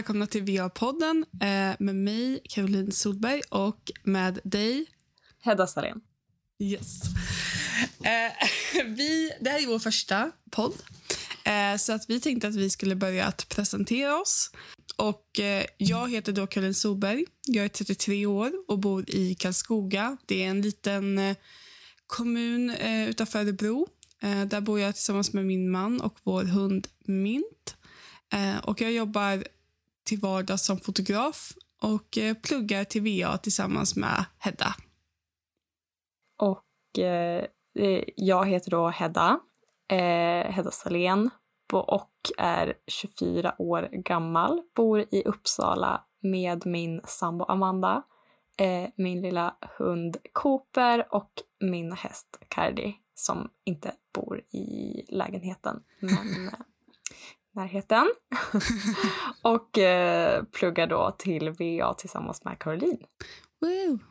välkomna 0.00 0.26
till 0.26 0.42
VR-podden 0.42 1.24
eh, 1.40 1.76
med 1.78 1.96
mig, 1.96 2.42
Caroline 2.48 2.92
Solberg, 2.92 3.42
och 3.50 3.90
med 4.04 4.40
dig... 4.44 4.86
Hedda 5.40 5.66
Salén. 5.66 6.00
Yes. 6.58 7.02
Eh, 8.04 8.84
vi, 8.86 9.32
det 9.40 9.50
här 9.50 9.62
är 9.62 9.66
vår 9.66 9.78
första 9.78 10.32
podd, 10.50 10.72
eh, 11.44 11.76
så 11.76 11.92
att 11.92 12.10
vi 12.10 12.20
tänkte 12.20 12.48
att 12.48 12.54
vi 12.54 12.70
skulle 12.70 12.96
börja 12.96 13.26
att 13.26 13.48
presentera 13.48 14.20
oss. 14.20 14.50
Och 14.96 15.40
Jag 15.76 16.10
heter 16.10 16.32
då 16.32 16.46
Caroline 16.46 16.74
Solberg. 16.74 17.24
Jag 17.46 17.64
är 17.64 17.68
33 17.68 18.26
år 18.26 18.52
och 18.68 18.78
bor 18.78 19.10
i 19.10 19.34
Karlskoga. 19.34 20.16
Det 20.26 20.44
är 20.44 20.48
en 20.48 20.62
liten 20.62 21.34
kommun 22.06 22.70
utanför 23.08 23.38
Örebro. 23.38 23.88
Där 24.46 24.60
bor 24.60 24.80
jag 24.80 24.94
tillsammans 24.94 25.32
med 25.32 25.46
min 25.46 25.70
man 25.70 26.00
och 26.00 26.18
vår 26.22 26.44
hund 26.44 26.88
Mint. 27.04 27.76
Och 28.62 28.80
Jag 28.80 28.92
jobbar 28.92 29.44
till 30.10 30.20
vardags 30.20 30.64
som 30.64 30.78
fotograf 30.78 31.52
och 31.82 32.18
eh, 32.18 32.34
pluggar 32.34 32.84
till 32.84 33.02
VA 33.02 33.38
tillsammans 33.38 33.96
med 33.96 34.24
Hedda. 34.38 34.74
Och 36.38 36.98
eh, 36.98 37.44
jag 38.16 38.48
heter 38.48 38.70
då 38.70 38.88
Hedda, 38.88 39.40
eh, 39.88 40.52
Hedda 40.52 40.70
Salén 40.70 41.30
och 41.72 42.10
är 42.38 42.74
24 42.86 43.54
år 43.58 43.88
gammal. 43.92 44.62
Bor 44.76 45.00
i 45.10 45.22
Uppsala 45.24 46.04
med 46.22 46.66
min 46.66 47.00
sambo 47.04 47.44
Amanda, 47.44 48.02
eh, 48.58 48.88
min 48.96 49.20
lilla 49.20 49.56
hund 49.78 50.16
Cooper 50.32 51.14
och 51.14 51.32
min 51.60 51.92
häst 51.92 52.38
Cardi 52.48 52.94
som 53.14 53.48
inte 53.64 53.92
bor 54.14 54.40
i 54.50 55.04
lägenheten 55.08 55.82
men 56.00 56.46
eh, 56.46 56.52
närheten. 57.52 58.10
och 59.42 59.78
eh, 59.78 60.44
pluggar 60.44 60.86
då 60.86 61.14
till 61.18 61.50
VA 61.50 61.94
tillsammans 61.94 62.44
med 62.44 62.58
Caroline. 62.58 63.04
Woo. 63.60 63.98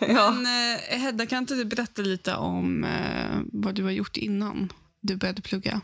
Ja. 0.00 0.30
Men 0.30 0.46
eh, 0.46 0.98
Hedda, 0.98 1.26
kan 1.26 1.38
inte 1.38 1.54
du 1.54 1.64
berätta 1.64 2.02
lite 2.02 2.34
om 2.34 2.84
eh, 2.84 3.40
vad 3.52 3.74
du 3.74 3.84
har 3.84 3.90
gjort 3.90 4.16
innan 4.16 4.72
du 5.00 5.16
började 5.16 5.42
plugga? 5.42 5.80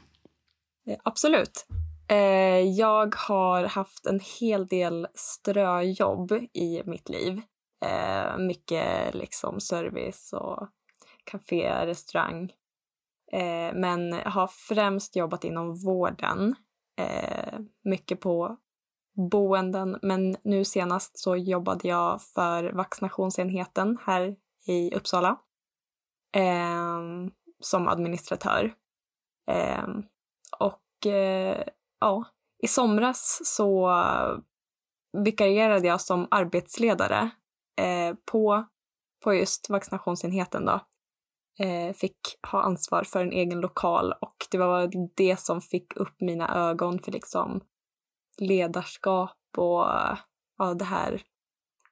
Eh, 0.86 0.96
absolut. 1.04 1.66
Eh, 2.08 2.60
jag 2.60 3.14
har 3.14 3.64
haft 3.64 4.06
en 4.06 4.20
hel 4.40 4.66
del 4.66 5.06
ströjobb 5.14 6.32
i 6.52 6.82
mitt 6.84 7.08
liv. 7.08 7.42
Eh, 7.84 8.38
mycket 8.38 9.14
liksom 9.14 9.60
service 9.60 10.32
och 10.32 10.68
café, 11.24 11.86
restaurang. 11.86 12.52
Eh, 13.32 13.74
men 13.74 14.12
har 14.12 14.46
främst 14.46 15.16
jobbat 15.16 15.44
inom 15.44 15.74
vården. 15.74 16.54
Eh, 16.96 17.58
mycket 17.84 18.20
på 18.20 18.56
boenden, 19.30 19.98
men 20.02 20.36
nu 20.44 20.64
senast 20.64 21.18
så 21.18 21.36
jobbade 21.36 21.88
jag 21.88 22.22
för 22.22 22.72
vaccinationsenheten 22.72 23.98
här 24.02 24.36
i 24.66 24.94
Uppsala 24.94 25.38
eh, 26.36 27.00
som 27.60 27.88
administratör. 27.88 28.74
Eh, 29.50 29.88
och 30.58 31.06
eh, 31.06 31.62
ja, 32.00 32.24
i 32.62 32.68
somras 32.68 33.40
så 33.44 33.92
vikarierade 35.12 35.88
jag 35.88 36.00
som 36.00 36.28
arbetsledare 36.30 37.30
eh, 37.80 38.14
på, 38.32 38.64
på 39.24 39.34
just 39.34 39.70
vaccinationsenheten 39.70 40.64
då 40.64 40.80
eh, 41.58 41.94
fick 41.94 42.18
ha 42.42 42.62
ansvar 42.62 43.04
för 43.04 43.22
en 43.22 43.32
egen 43.32 43.60
lokal 43.60 44.12
och 44.20 44.36
det 44.50 44.58
var 44.58 44.90
det 45.14 45.40
som 45.40 45.60
fick 45.60 45.96
upp 45.96 46.20
mina 46.20 46.54
ögon 46.70 46.98
för 46.98 47.12
liksom 47.12 47.60
ledarskap 48.38 49.38
och 49.56 49.86
ja, 50.58 50.74
det 50.78 50.84
här 50.84 51.22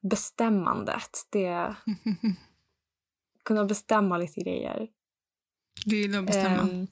bestämmandet. 0.00 1.26
Det... 1.30 1.74
kunna 3.50 3.64
bestämma 3.64 4.18
lite 4.18 4.40
grejer. 4.40 4.88
Du 5.84 5.96
gillar 5.96 6.18
att 6.18 6.26
bestämma? 6.26 6.62
Um, 6.62 6.86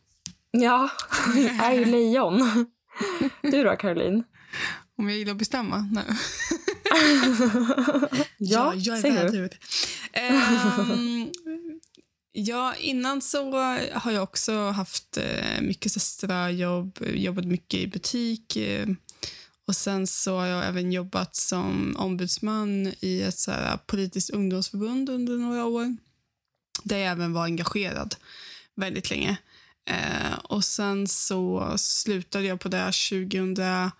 ja, 0.50 0.90
jag 1.36 1.66
är 1.66 1.72
ju 1.72 1.84
lejon. 1.84 2.66
Du 3.42 3.64
då, 3.64 3.76
Caroline? 3.76 4.24
Om 4.96 5.08
jag 5.08 5.18
gillar 5.18 5.32
att 5.32 5.38
bestämma? 5.38 5.88
Nej. 5.92 6.04
ja, 8.38 8.74
ja, 8.76 8.96
jag 8.96 9.04
är 9.04 9.12
vädur. 9.12 9.58
Um, 10.30 11.32
Ja, 12.40 12.74
innan 12.74 13.20
så 13.20 13.52
har 13.92 14.12
jag 14.12 14.22
också 14.22 14.70
haft 14.70 15.16
eh, 15.16 15.60
mycket 15.60 16.02
ströjobb, 16.02 16.98
jobbat 17.14 17.44
mycket 17.44 17.80
i 17.80 17.86
butik. 17.86 18.56
Eh, 18.56 18.88
och 19.66 19.76
sen 19.76 20.06
så 20.06 20.36
har 20.36 20.46
jag 20.46 20.66
även 20.66 20.92
jobbat 20.92 21.36
som 21.36 21.96
ombudsman 21.98 22.92
i 23.00 23.22
ett 23.22 23.38
så 23.38 23.50
här, 23.50 23.76
politiskt 23.76 24.30
ungdomsförbund 24.30 25.10
under 25.10 25.36
några 25.36 25.64
år. 25.64 25.96
Där 26.82 26.98
jag 26.98 27.10
även 27.10 27.32
var 27.32 27.44
engagerad 27.44 28.14
väldigt 28.74 29.10
länge. 29.10 29.36
Eh, 29.90 30.38
och 30.42 30.64
sen 30.64 31.08
så 31.08 31.74
slutade 31.78 32.44
jag 32.44 32.60
på 32.60 32.68
det 32.68 32.92
2017. 32.92 33.92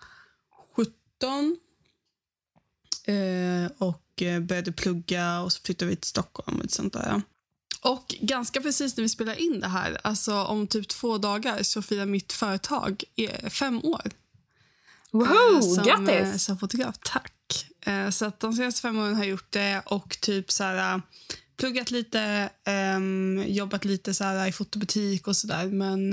Och 3.77 4.23
började 4.41 4.71
plugga 4.71 5.41
och 5.41 5.53
så 5.53 5.61
flyttade 5.61 5.89
vi 5.89 5.95
till 5.95 6.09
Stockholm 6.09 6.61
och 6.61 6.71
sånt 6.71 6.93
där. 6.93 7.21
Och 7.81 8.15
ganska 8.21 8.61
precis 8.61 8.97
när 8.97 9.01
vi 9.01 9.09
spelar 9.09 9.39
in 9.39 9.59
det 9.59 9.67
här, 9.67 9.97
alltså 10.03 10.43
om 10.43 10.67
typ 10.67 10.87
två 10.87 11.17
dagar, 11.17 11.63
så 11.63 11.81
firar 11.81 12.05
mitt 12.05 12.33
företag 12.33 13.03
fem 13.49 13.79
år. 13.83 14.11
Wow, 15.11 15.55
eh, 15.55 15.61
som, 15.61 15.83
grattis! 15.83 16.31
Eh, 16.33 16.35
som 16.35 16.57
fotograf, 16.57 16.95
tack. 17.03 17.65
Eh, 17.81 18.09
så 18.09 18.25
att 18.25 18.39
de 18.39 18.53
senaste 18.53 18.81
fem 18.81 18.99
åren 18.99 19.15
har 19.15 19.23
jag 19.23 19.29
gjort 19.29 19.51
det 19.51 19.81
och 19.85 20.17
typ 20.21 20.51
så 20.51 20.63
här, 20.63 21.01
pluggat 21.57 21.91
lite, 21.91 22.49
um, 22.95 23.43
jobbat 23.47 23.85
lite 23.85 24.13
så 24.13 24.23
här, 24.23 24.47
i 24.47 24.51
fotobutik 24.51 25.27
och 25.27 25.35
sådär. 25.35 25.65
Men, 25.67 26.09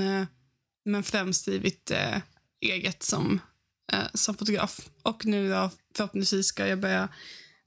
men 0.85 1.03
främst 1.03 1.45
drivit 1.45 1.93
eget 2.61 3.03
som, 3.03 3.41
som 4.15 4.35
fotograf. 4.35 4.89
Och 5.03 5.27
nu 5.27 5.51
då, 5.51 5.71
förhoppningsvis 5.97 6.47
ska 6.47 6.67
jag 6.67 6.81
börja 6.81 7.09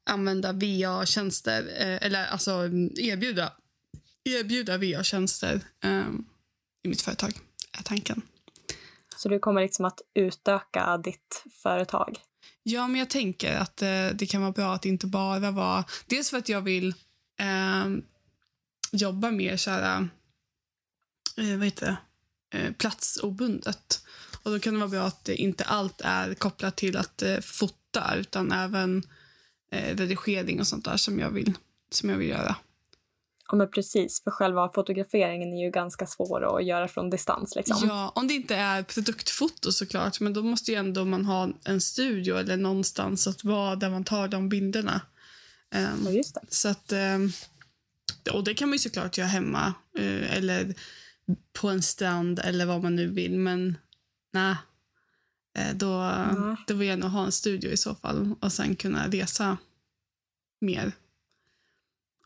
använda 0.06 0.52
VA-tjänster, 0.52 1.64
eller 2.02 2.26
alltså 2.26 2.52
erbjuda 2.96 3.54
erbjuda 4.36 4.78
VR-tjänster 4.78 5.62
um, 5.84 6.26
i 6.84 6.88
mitt 6.88 7.02
företag, 7.02 7.34
är 7.80 7.84
tanken. 7.84 8.22
Så 9.16 9.30
du 9.30 9.40
kommer 9.40 9.62
liksom 9.62 9.86
att 9.86 10.02
utöka 10.16 10.98
ditt 10.98 11.44
företag? 11.64 12.20
Ja, 12.64 12.88
men 12.88 13.00
jag 13.00 13.10
tänker 13.10 13.56
att 13.58 13.82
eh, 13.82 14.08
det 14.14 14.26
kan 14.30 14.42
vara 14.42 14.52
bra 14.52 14.74
att 14.74 14.86
inte 14.86 15.08
bara 15.08 15.52
vara... 15.52 15.86
Dels 16.06 16.30
för 16.30 16.38
att 16.38 16.50
jag 16.50 16.62
vill 16.62 16.88
eh, 17.40 17.88
jobba 18.92 19.32
mer 19.32 19.58
så 19.58 19.72
här, 19.72 20.08
eh, 21.38 21.58
vad 21.58 21.66
heter 21.66 21.86
det? 21.86 21.98
Eh, 22.58 22.74
platsobundet. 22.74 24.06
Och 24.44 24.52
då 24.52 24.60
kan 24.60 24.74
det 24.74 24.80
vara 24.80 24.90
bra 24.90 25.04
att 25.04 25.30
inte 25.30 25.64
allt 25.64 26.02
är 26.02 26.34
kopplat 26.34 26.76
till 26.76 26.98
att 26.98 27.22
eh, 27.22 27.40
fota 27.40 28.16
utan 28.16 28.52
även 28.52 29.04
eh, 29.72 29.96
redigering 29.96 30.60
och 30.60 30.68
sånt 30.68 30.86
där 30.86 30.98
som 30.98 31.20
jag 31.20 31.30
vill, 31.30 31.54
som 31.92 32.10
jag 32.10 32.18
vill 32.18 32.30
göra. 32.30 32.56
Ja 33.52 33.58
men 33.58 33.72
precis, 33.72 34.24
för 34.24 34.32
själva 34.32 34.72
fotograferingen 34.76 35.54
är 35.54 35.66
ju 35.66 35.72
ganska 35.72 36.06
svår 36.06 36.58
att 36.58 36.66
göra 36.66 36.88
från 36.88 37.10
distans. 37.10 37.56
Liksom. 37.56 37.88
Ja, 37.88 38.12
om 38.16 38.28
det 38.28 38.34
inte 38.34 38.56
är 38.56 38.84
produktfoto 38.84 39.72
såklart, 39.72 40.20
men 40.20 40.34
då 40.34 40.44
måste 40.44 40.72
ju 40.72 40.78
ändå 40.78 41.06
man 41.06 41.26
ha 41.26 41.50
en 41.66 41.82
studio 41.82 42.36
eller 42.36 42.58
någonstans 42.58 43.28
att 43.28 43.44
vara 43.44 43.76
där 43.76 43.90
man 43.90 44.04
tar 44.04 44.28
de 44.28 44.50
bilderna. 44.50 45.02
Um, 45.76 46.06
ja, 46.06 46.12
just 46.12 46.34
det. 46.34 46.42
Så 46.50 46.70
att, 46.70 46.92
um, 46.92 47.32
och 48.34 48.44
det 48.44 48.54
kan 48.54 48.70
man 48.70 48.74
ju 48.74 48.80
såklart 48.80 49.18
göra 49.18 49.28
hemma 49.28 49.74
uh, 50.00 50.38
eller 50.38 50.76
på 51.54 51.70
en 51.70 51.82
strand 51.82 52.40
eller 52.40 52.66
vad 52.66 52.84
man 52.84 52.96
nu 52.96 53.08
vill, 53.08 53.40
men 53.40 53.78
nej. 54.34 54.56
Uh, 55.60 55.76
då, 55.76 55.94
mm. 55.94 56.56
då 56.68 56.74
vill 56.74 56.88
jag 56.88 57.00
nog 57.00 57.10
ha 57.10 57.26
en 57.26 57.32
studio 57.32 57.72
i 57.72 57.78
så 57.78 57.96
fall 57.96 58.36
och 58.42 58.52
sen 58.52 58.76
kunna 58.76 59.08
resa 59.08 59.58
mer 60.62 60.92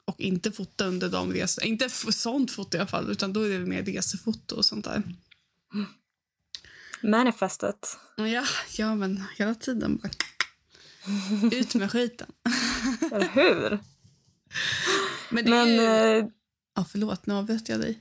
och 0.05 0.19
inte 0.19 0.51
fota 0.51 0.85
under 0.85 1.09
de 1.09 1.33
resorna. 1.33 1.67
Inte 1.67 1.89
sånt 1.89 2.51
foto 2.51 2.77
i 2.77 2.79
alla 2.79 2.87
fall, 2.87 3.11
utan 3.11 3.33
då 3.33 3.41
är 3.41 3.59
det 3.59 3.65
mer 3.65 3.83
resefoto 3.83 4.55
och 4.55 4.65
sånt 4.65 4.85
där. 4.85 5.03
Manifestet. 7.03 7.97
Ja, 8.15 8.45
ja 8.77 8.95
men 8.95 9.23
hela 9.37 9.55
tiden 9.55 9.97
bara. 9.97 10.11
Ut 11.51 11.75
med 11.75 11.91
skiten. 11.91 12.27
Eller 13.11 13.29
hur? 13.29 13.79
Men, 15.29 15.45
det 15.45 15.51
men 15.51 15.79
är... 15.79 16.15
äh, 16.15 16.25
ja, 16.75 16.85
förlåt, 16.91 17.25
nu 17.25 17.33
avbröt 17.33 17.69
jag 17.69 17.79
dig. 17.79 17.99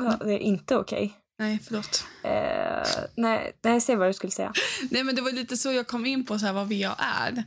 Ja, 0.00 0.16
det 0.24 0.32
är 0.32 0.38
inte 0.38 0.76
okej. 0.76 1.04
Okay. 1.04 1.18
Nej, 1.38 1.60
förlåt. 1.64 2.04
Uh, 2.24 3.04
nej, 3.14 3.52
nej, 3.62 3.80
säg 3.80 3.96
vad 3.96 4.08
du 4.08 4.12
skulle 4.12 4.30
säga. 4.30 4.52
Nej, 4.90 5.04
men 5.04 5.14
det 5.14 5.22
var 5.22 5.32
lite 5.32 5.56
så 5.56 5.72
jag 5.72 5.86
kom 5.86 6.06
in 6.06 6.26
på 6.26 6.38
så 6.38 6.46
här, 6.46 6.52
vad 6.52 6.68
VA 6.68 6.94
är. 6.98 7.44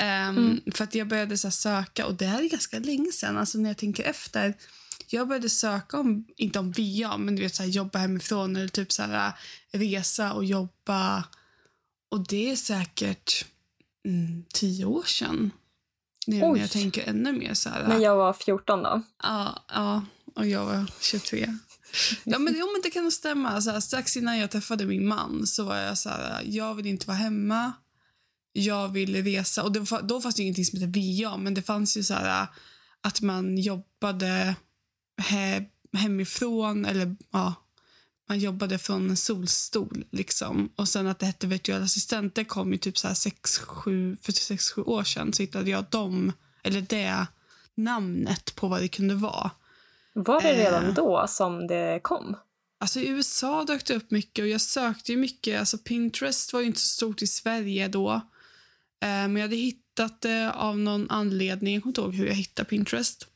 Um, 0.00 0.06
mm. 0.38 0.60
För 0.74 0.84
att 0.84 0.94
jag 0.94 1.08
började 1.08 1.38
så 1.38 1.50
söka, 1.50 2.06
och 2.06 2.14
det 2.14 2.26
här 2.26 2.42
är 2.42 2.48
ganska 2.48 2.78
länge 2.78 3.12
sedan, 3.12 3.38
alltså 3.38 3.58
när 3.58 3.70
jag 3.70 3.76
tänker 3.76 4.04
efter. 4.04 4.54
Jag 5.08 5.28
började 5.28 5.50
söka 5.50 5.98
om, 5.98 6.26
inte 6.36 6.58
om 6.58 6.72
VA, 6.72 7.16
men 7.16 7.36
du 7.36 7.42
vet 7.42 7.54
så 7.54 7.62
här, 7.62 7.70
jobba 7.70 7.98
hemifrån 7.98 8.56
eller 8.56 8.68
typ 8.68 8.92
så 8.92 9.02
här, 9.02 9.32
resa 9.72 10.32
och 10.32 10.44
jobba 10.44 11.24
Och 12.10 12.28
det 12.28 12.50
är 12.50 12.56
säkert 12.56 13.44
mm, 14.08 14.44
tio 14.52 14.84
år 14.84 15.02
sedan. 15.02 15.50
Nu 16.26 16.42
Oj. 16.42 16.52
när 16.52 16.60
jag 16.60 16.70
tänker 16.70 17.08
ännu 17.08 17.32
mer 17.32 17.54
så 17.54 17.68
här. 17.68 17.88
När 17.88 17.98
jag 17.98 18.16
var 18.16 18.32
14 18.32 18.82
då. 18.82 19.02
Ja, 19.22 19.64
ja, 19.68 20.04
och 20.34 20.46
jag 20.46 20.64
var 20.64 20.86
23. 21.00 21.58
Ja, 22.24 22.38
men, 22.38 22.54
jo, 22.58 22.66
men 22.72 22.80
det 22.82 22.90
kan 22.90 23.02
nog 23.02 23.12
stämma. 23.12 23.60
Så 23.60 23.70
här, 23.70 23.80
strax 23.80 24.16
innan 24.16 24.38
jag 24.38 24.50
träffade 24.50 24.86
min 24.86 25.08
man 25.08 25.46
så 25.46 25.64
var 25.64 25.76
jag 25.76 25.98
så 25.98 26.08
här, 26.08 26.42
jag 26.44 26.74
vill 26.74 26.86
inte 26.86 27.06
vara 27.06 27.16
hemma. 27.16 27.72
Jag 28.52 28.88
vill 28.88 29.24
resa. 29.24 29.62
Och 29.62 29.72
det, 29.72 29.80
var- 29.80 30.02
då 30.02 30.20
fanns 30.20 30.34
det 30.34 30.42
ingenting 30.42 30.64
som 30.64 30.80
hette 30.80 31.00
VA, 31.24 31.36
men 31.36 31.54
det 31.54 31.62
fanns 31.62 31.96
ju 31.96 32.02
så 32.02 32.14
här 32.14 32.46
att 33.00 33.20
man 33.20 33.58
jobbade 33.58 34.54
he, 35.22 35.64
hemifrån 35.96 36.84
eller 36.84 37.16
ja, 37.32 37.54
man 38.28 38.38
jobbade 38.38 38.78
från 38.78 39.10
en 39.10 39.16
solstol 39.16 40.04
liksom. 40.10 40.72
Och 40.76 40.88
sen 40.88 41.06
att 41.06 41.18
det 41.18 41.26
hette 41.26 41.46
virtuell 41.46 41.82
assistent, 41.82 42.34
det 42.34 42.44
kom 42.44 42.72
ju 42.72 42.78
typ 42.78 42.98
så 42.98 43.08
här 43.08 43.14
6-7 43.14 44.16
för 44.22 44.32
6-7 44.32 44.84
år 44.84 45.04
sedan 45.04 45.32
så 45.32 45.42
hittade 45.42 45.70
jag 45.70 45.84
dem, 45.90 46.32
eller 46.62 46.80
det 46.80 47.26
namnet 47.74 48.54
på 48.54 48.68
vad 48.68 48.80
det 48.80 48.88
kunde 48.88 49.14
vara. 49.14 49.50
Var 50.14 50.40
det 50.42 50.48
Eh. 50.50 50.56
redan 50.56 50.94
då 50.94 51.24
som 51.28 51.66
det 51.66 52.00
kom? 52.02 52.36
Alltså 52.80 53.00
i 53.00 53.08
USA 53.08 53.64
dök 53.64 53.84
det 53.86 53.94
upp 53.94 54.10
mycket 54.10 54.42
och 54.42 54.48
jag 54.48 54.60
sökte 54.60 55.12
ju 55.12 55.18
mycket. 55.18 55.60
Alltså 55.60 55.78
Pinterest 55.78 56.52
var 56.52 56.60
ju 56.60 56.66
inte 56.66 56.80
så 56.80 56.86
stort 56.88 57.22
i 57.22 57.26
Sverige 57.26 57.88
då. 57.88 58.20
Eh, 59.02 59.08
men 59.08 59.36
jag 59.36 59.42
hade 59.42 59.56
hittat 59.56 60.20
det 60.20 60.52
av 60.52 60.78
någon 60.78 61.10
anledning. 61.10 61.74
Jag 61.74 61.82
kommer 61.82 61.90
inte 61.90 62.00
ihåg 62.00 62.14
hur 62.14 62.26
jag 62.26 62.34
hittade 62.34 62.68
Pinterest. 62.68 63.26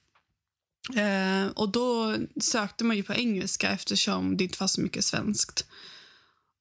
Eh, 0.96 1.46
och 1.46 1.68
då 1.68 2.16
sökte 2.40 2.84
man 2.84 2.96
ju 2.96 3.02
på 3.02 3.14
engelska 3.14 3.70
eftersom 3.70 4.36
det 4.36 4.44
inte 4.44 4.58
fanns 4.58 4.72
så 4.72 4.80
mycket 4.80 5.04
svenskt. 5.04 5.66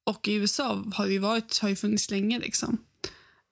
Och 0.06 0.28
i 0.28 0.34
USA 0.34 0.84
har 0.94 1.06
det 1.06 1.12
ju, 1.12 1.18
varit, 1.18 1.58
har 1.58 1.68
ju 1.68 1.76
funnits 1.76 2.10
länge 2.10 2.38
liksom. 2.38 2.78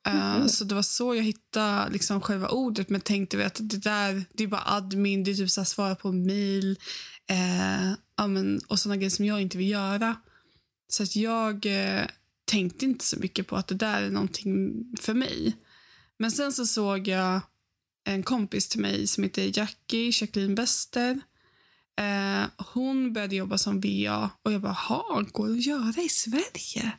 Mhm. 0.09 0.49
Så 0.49 0.65
det 0.65 0.75
var 0.75 0.83
så 0.83 1.15
jag 1.15 1.23
hittade 1.23 1.93
liksom 1.93 2.21
själva 2.21 2.49
ordet 2.49 2.89
men 2.89 3.01
tänkte 3.01 3.47
att 3.47 3.61
det 3.61 3.77
där 3.77 4.25
det 4.33 4.45
är 4.45 4.49
bara 4.49 4.65
admin, 4.67 5.25
det 5.25 5.31
är 5.31 5.35
typ 5.35 5.51
så 5.51 5.61
här 5.61 5.67
svara 5.67 5.95
på 5.95 6.13
mail 6.13 6.79
eh, 7.27 7.93
och 8.69 8.79
såna 8.79 8.97
grejer 8.97 9.11
som 9.11 9.25
jag 9.25 9.41
inte 9.41 9.59
vill 9.59 9.71
göra. 9.71 10.17
Så 10.89 11.03
att 11.03 11.17
jag 11.17 11.67
eh, 11.67 12.05
tänkte 12.55 12.85
inte 12.85 13.05
så 13.05 13.17
mycket 13.19 13.47
på 13.47 13.57
att 13.57 13.67
det 13.67 13.75
där 13.75 14.03
är 14.03 14.11
någonting 14.11 14.85
för 15.01 15.15
mig. 15.15 15.57
Men 16.19 16.31
sen 16.31 16.53
så 16.53 16.67
såg 16.67 17.09
jag 17.09 17.41
en 18.05 18.23
kompis 18.23 18.69
till 18.69 18.81
mig 18.81 19.07
som 19.07 19.23
heter 19.25 19.59
Jackie, 19.59 20.13
Jacqueline 20.21 20.55
Bester. 20.55 21.21
Eh, 22.01 22.45
hon 22.75 23.13
började 23.13 23.37
jobba 23.37 23.59
som 23.59 23.81
VA 23.81 24.31
och 24.43 24.53
jag 24.53 24.61
bara, 24.61 24.73
ha, 24.73 25.25
går 25.33 25.49
det 25.49 25.55
att 25.55 25.67
göra 25.67 26.03
i 26.03 26.09
Sverige? 26.09 26.93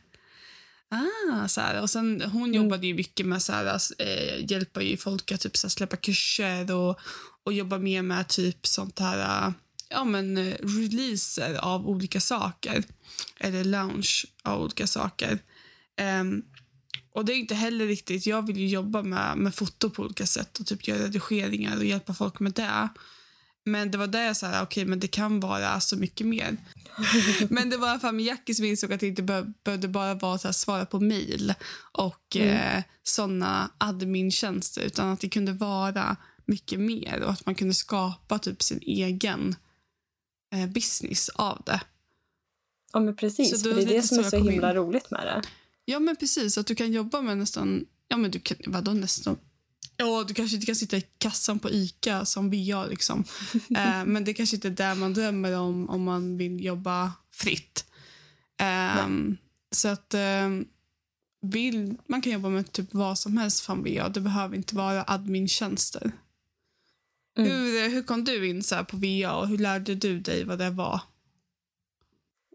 Ah, 0.88 1.48
så 1.48 1.60
här. 1.60 1.82
Och 1.82 1.90
sen, 1.90 2.20
hon 2.20 2.42
Mm. 2.42 2.54
jobbade 2.54 2.86
ju 2.86 2.94
mycket 2.94 3.26
med 3.26 3.42
så 3.42 3.52
här, 3.52 3.80
eh, 3.98 4.50
hjälpa 4.50 4.82
ju 4.82 4.96
folk 4.96 5.32
att 5.32 5.40
typ, 5.40 5.56
så 5.56 5.66
här, 5.66 5.70
släppa 5.70 5.96
kurser 5.96 6.74
och, 6.74 7.00
och 7.44 7.52
jobba 7.52 7.78
mer 7.78 8.02
med 8.02 8.28
typ 8.28 8.66
sånt 8.66 8.98
här, 8.98 9.52
ja 9.88 10.04
men 10.04 10.38
eh, 10.38 10.54
releaser 10.60 11.54
av 11.54 11.88
olika 11.88 12.20
saker. 12.20 12.84
Eller 13.38 13.64
launch 13.64 14.26
av 14.42 14.62
olika 14.62 14.86
saker. 14.86 15.38
Ehm, 15.96 16.42
och 17.14 17.24
det 17.24 17.32
är 17.32 17.36
inte 17.36 17.54
heller 17.54 17.86
riktigt, 17.86 18.26
jag 18.26 18.46
vill 18.46 18.56
ju 18.56 18.66
jobba 18.68 19.02
med, 19.02 19.36
med 19.38 19.54
foto 19.54 19.90
på 19.90 20.02
olika 20.02 20.26
sätt 20.26 20.58
och 20.58 20.66
typ 20.66 20.88
göra 20.88 20.98
redigeringar 20.98 21.76
och 21.76 21.84
hjälpa 21.84 22.14
folk 22.14 22.40
med 22.40 22.52
det. 22.52 22.88
Men 23.64 23.90
det 23.90 23.98
var 23.98 24.06
där 24.06 24.22
jag 24.26 24.36
sa, 24.36 24.62
okej 24.62 24.84
men 24.84 25.00
det 25.00 25.08
kan 25.08 25.40
vara 25.40 25.80
så 25.80 25.96
mycket 25.96 26.26
mer. 26.26 26.56
men 27.50 27.70
det 27.70 27.76
var 27.76 27.86
i 27.88 27.90
alla 27.90 28.00
fall 28.00 28.14
med 28.14 28.24
Jackie 28.24 28.54
som 28.54 28.64
insåg 28.64 28.92
att 28.92 29.00
det 29.00 29.06
inte 29.06 29.22
be- 29.22 29.52
behövde 29.64 29.88
bara 29.88 30.14
vara 30.14 30.38
så 30.38 30.48
här, 30.48 30.52
svara 30.52 30.86
på 30.86 31.00
mejl 31.00 31.54
och 31.92 32.36
Mm. 32.36 32.48
eh, 32.76 32.82
såna 33.02 33.70
admin-tjänster 33.78 34.80
utan 34.82 35.08
att 35.08 35.20
det 35.20 35.28
kunde 35.28 35.52
vara 35.52 36.16
mycket 36.44 36.80
mer 36.80 37.20
och 37.22 37.30
att 37.30 37.46
man 37.46 37.54
kunde 37.54 37.74
skapa 37.74 38.38
typ 38.38 38.62
sin 38.62 38.80
egen 38.82 39.56
eh, 40.56 40.66
business 40.66 41.28
av 41.28 41.62
det. 41.66 41.80
Ja, 42.92 43.00
men 43.00 43.16
precis. 43.16 43.62
Så 43.62 43.68
det 43.68 43.74
det 43.74 43.82
är 43.82 43.86
det 43.86 44.02
som 44.02 44.18
är 44.18 44.22
så 44.22 44.36
himla 44.36 44.70
in. 44.70 44.76
roligt 44.76 45.10
med 45.10 45.26
det. 45.26 45.42
Ja, 45.84 45.98
men 45.98 46.16
precis. 46.16 46.58
Att 46.58 46.66
du 46.66 46.74
kan 46.74 46.92
jobba 46.92 47.20
med 47.20 47.38
nästan... 47.38 47.86
Ja, 48.08 48.16
men 48.16 48.30
du 48.30 48.40
kan... 48.40 48.56
Vadå 48.66 48.92
nästan? 48.92 49.36
Ja, 49.96 50.24
du 50.28 50.34
kanske 50.34 50.54
inte 50.54 50.66
kan 50.66 50.76
sitta 50.76 50.96
i 50.96 51.04
kassan 51.18 51.58
på 51.58 51.70
Ica 51.70 52.24
som 52.24 52.50
VA, 52.50 52.86
liksom. 52.86 53.24
eh, 53.54 54.04
men 54.04 54.24
det 54.24 54.34
kanske 54.34 54.56
inte 54.56 54.68
är 54.68 54.72
där 54.72 54.94
man 54.94 55.14
drömmer 55.14 55.58
om 55.58 55.90
om 55.90 56.02
man 56.02 56.36
vill 56.36 56.64
jobba 56.64 57.12
fritt. 57.32 57.84
Ehm, 58.58 59.36
så 59.70 59.88
att... 59.88 60.14
ehm, 60.14 60.66
vill, 61.40 61.94
man 62.06 62.22
kan 62.22 62.32
jobba 62.32 62.48
med 62.48 62.72
typ 62.72 62.94
vad 62.94 63.18
som 63.18 63.36
helst 63.36 63.60
från 63.60 63.84
VA. 63.84 64.08
Det 64.08 64.20
behöver 64.20 64.56
inte 64.56 64.76
vara 64.76 65.04
admin-tjänster. 65.06 66.12
Mm. 67.36 67.50
Hur, 67.50 67.90
hur 67.90 68.02
kom 68.02 68.24
du 68.24 68.50
in 68.50 68.62
så 68.62 68.84
på 68.84 68.96
VA 68.96 69.36
och 69.36 69.48
hur 69.48 69.58
lärde 69.58 69.94
du 69.94 70.18
dig 70.20 70.44
vad 70.44 70.58
det 70.58 70.70
var? 70.70 71.00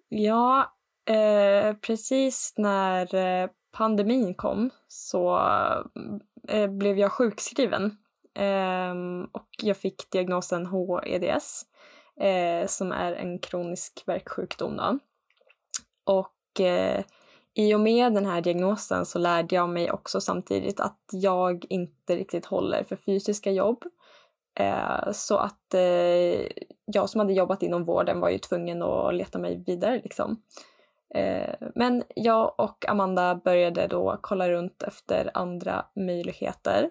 Ja, 0.09 0.75
eh, 1.05 1.75
precis 1.75 2.53
när 2.57 3.15
eh, 3.15 3.49
pandemin 3.71 4.35
kom 4.35 4.69
så 4.87 5.39
eh, 6.47 6.67
blev 6.67 6.97
jag 6.97 7.11
sjukskriven. 7.11 7.97
Ehm, 8.35 9.23
och 9.23 9.49
jag 9.61 9.77
fick 9.77 10.11
diagnosen 10.11 10.65
HEDS 10.65 11.65
eh, 12.21 12.67
som 12.67 12.91
är 12.91 13.13
en 13.13 13.39
kronisk 13.39 14.03
värksjukdom. 14.05 14.77
Då. 14.77 14.99
Och 16.03 16.61
eh, 16.61 17.03
i 17.53 17.73
och 17.75 17.79
med 17.79 18.13
den 18.13 18.25
här 18.25 18.41
diagnosen 18.41 19.05
så 19.05 19.19
lärde 19.19 19.55
jag 19.55 19.69
mig 19.69 19.91
också 19.91 20.21
samtidigt 20.21 20.79
att 20.79 20.99
jag 21.11 21.65
inte 21.69 22.15
riktigt 22.15 22.45
håller 22.45 22.83
för 22.83 22.95
fysiska 22.95 23.51
jobb. 23.51 23.83
Eh, 24.59 25.11
så 25.11 25.37
att 25.37 25.73
eh, 25.73 26.47
jag 26.85 27.09
som 27.09 27.19
hade 27.19 27.33
jobbat 27.33 27.63
inom 27.63 27.85
vården 27.85 28.19
var 28.19 28.29
ju 28.29 28.37
tvungen 28.37 28.81
att 28.81 29.15
leta 29.15 29.39
mig 29.39 29.63
vidare. 29.65 30.01
Liksom. 30.03 30.41
Eh, 31.15 31.55
men 31.75 32.03
jag 32.15 32.53
och 32.57 32.89
Amanda 32.89 33.35
började 33.35 33.87
då 33.87 34.17
kolla 34.21 34.49
runt 34.49 34.83
efter 34.83 35.31
andra 35.33 35.85
möjligheter. 35.95 36.89